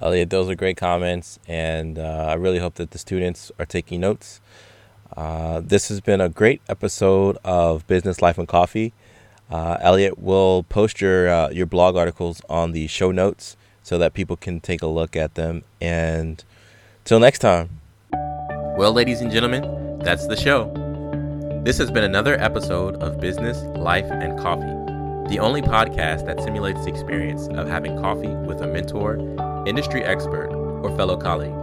Elliot, 0.00 0.28
those 0.28 0.50
are 0.50 0.54
great 0.54 0.76
comments, 0.76 1.38
and 1.48 1.98
uh, 1.98 2.26
I 2.28 2.34
really 2.34 2.58
hope 2.58 2.74
that 2.74 2.90
the 2.90 2.98
students 2.98 3.50
are 3.58 3.64
taking 3.64 4.00
notes. 4.00 4.40
Uh, 5.16 5.62
this 5.64 5.88
has 5.88 6.02
been 6.02 6.20
a 6.20 6.28
great 6.28 6.60
episode 6.68 7.38
of 7.44 7.86
Business 7.86 8.20
Life 8.20 8.36
and 8.36 8.46
Coffee. 8.46 8.92
Uh, 9.50 9.78
Elliot 9.80 10.18
will 10.18 10.64
post 10.64 11.00
your 11.00 11.28
uh, 11.28 11.48
your 11.50 11.66
blog 11.66 11.96
articles 11.96 12.42
on 12.50 12.72
the 12.72 12.86
show 12.88 13.10
notes 13.10 13.56
so 13.82 13.96
that 13.96 14.12
people 14.12 14.36
can 14.36 14.60
take 14.60 14.82
a 14.82 14.86
look 14.86 15.16
at 15.16 15.34
them. 15.34 15.62
And 15.80 16.44
till 17.04 17.20
next 17.20 17.38
time. 17.38 17.80
Well, 18.76 18.92
ladies 18.92 19.22
and 19.22 19.32
gentlemen, 19.32 19.98
that's 20.00 20.26
the 20.26 20.36
show. 20.36 20.70
This 21.64 21.78
has 21.78 21.90
been 21.90 22.04
another 22.04 22.38
episode 22.38 23.02
of 23.02 23.18
Business, 23.18 23.62
Life, 23.78 24.04
and 24.10 24.38
Coffee, 24.38 24.66
the 25.30 25.38
only 25.40 25.62
podcast 25.62 26.26
that 26.26 26.42
simulates 26.42 26.84
the 26.84 26.90
experience 26.90 27.48
of 27.48 27.66
having 27.68 27.98
coffee 28.02 28.28
with 28.28 28.60
a 28.60 28.66
mentor 28.66 29.16
industry 29.66 30.04
expert, 30.04 30.48
or 30.82 30.94
fellow 30.94 31.16
colleague. 31.16 31.54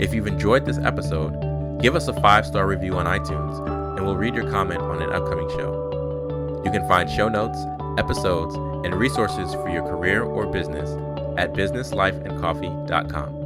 If 0.00 0.14
you've 0.14 0.28
enjoyed 0.28 0.66
this 0.66 0.78
episode, 0.78 1.80
give 1.82 1.96
us 1.96 2.06
a 2.06 2.14
five 2.20 2.46
star 2.46 2.68
review 2.68 2.94
on 2.96 3.06
iTunes 3.06 3.58
and 3.96 4.06
we'll 4.06 4.14
read 4.14 4.36
your 4.36 4.48
comment 4.52 4.82
on 4.82 5.02
an 5.02 5.10
upcoming 5.10 5.48
show. 5.50 6.60
You 6.64 6.70
can 6.70 6.86
find 6.86 7.10
show 7.10 7.28
notes, 7.28 7.58
episodes, 7.98 8.54
and 8.86 8.94
resources 8.94 9.52
for 9.54 9.68
your 9.68 9.82
career 9.82 10.22
or 10.22 10.46
business 10.46 10.90
at 11.36 11.54
businesslifeandcoffee.com. 11.54 13.39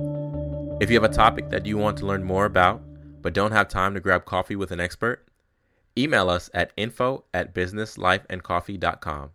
If 0.84 0.90
you 0.90 1.00
have 1.00 1.10
a 1.10 1.14
topic 1.14 1.48
that 1.48 1.64
you 1.64 1.78
want 1.78 1.96
to 1.96 2.06
learn 2.06 2.22
more 2.22 2.44
about 2.44 2.82
but 3.22 3.32
don't 3.32 3.52
have 3.52 3.68
time 3.68 3.94
to 3.94 4.00
grab 4.00 4.26
coffee 4.26 4.54
with 4.54 4.70
an 4.70 4.80
expert, 4.80 5.26
email 5.96 6.28
us 6.28 6.50
at 6.52 6.74
info 6.76 7.24
at 7.32 7.54
businesslifeandcoffee.com 7.54 9.30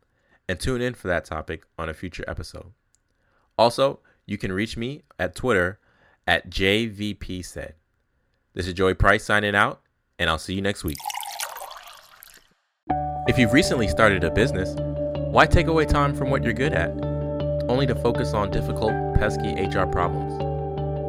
and 0.47 0.59
tune 0.59 0.79
in 0.79 0.93
for 0.93 1.07
that 1.07 1.25
topic 1.25 1.63
on 1.75 1.89
a 1.89 1.95
future 1.95 2.23
episode. 2.27 2.71
Also, 3.57 3.99
you 4.27 4.37
can 4.37 4.51
reach 4.51 4.77
me 4.77 5.01
at 5.17 5.33
Twitter 5.33 5.79
at 6.27 6.51
JVPSaid. 6.51 7.73
This 8.53 8.67
is 8.67 8.75
Joey 8.75 8.93
Price 8.93 9.23
signing 9.23 9.55
out, 9.55 9.81
and 10.19 10.29
I'll 10.29 10.37
see 10.37 10.53
you 10.53 10.61
next 10.61 10.83
week. 10.83 10.99
If 13.27 13.39
you've 13.39 13.53
recently 13.53 13.87
started 13.87 14.23
a 14.23 14.29
business, 14.29 14.75
why 15.31 15.47
take 15.47 15.65
away 15.65 15.85
time 15.85 16.15
from 16.15 16.29
what 16.29 16.43
you're 16.43 16.53
good 16.53 16.73
at, 16.73 16.91
only 17.67 17.87
to 17.87 17.95
focus 17.95 18.35
on 18.35 18.51
difficult, 18.51 18.93
pesky 19.15 19.55
HR 19.59 19.87
problems? 19.87 20.48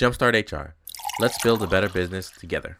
Jumpstart 0.00 0.50
HR. 0.50 0.74
Let's 1.20 1.36
build 1.42 1.62
a 1.62 1.66
better 1.66 1.90
business 1.90 2.30
together. 2.30 2.78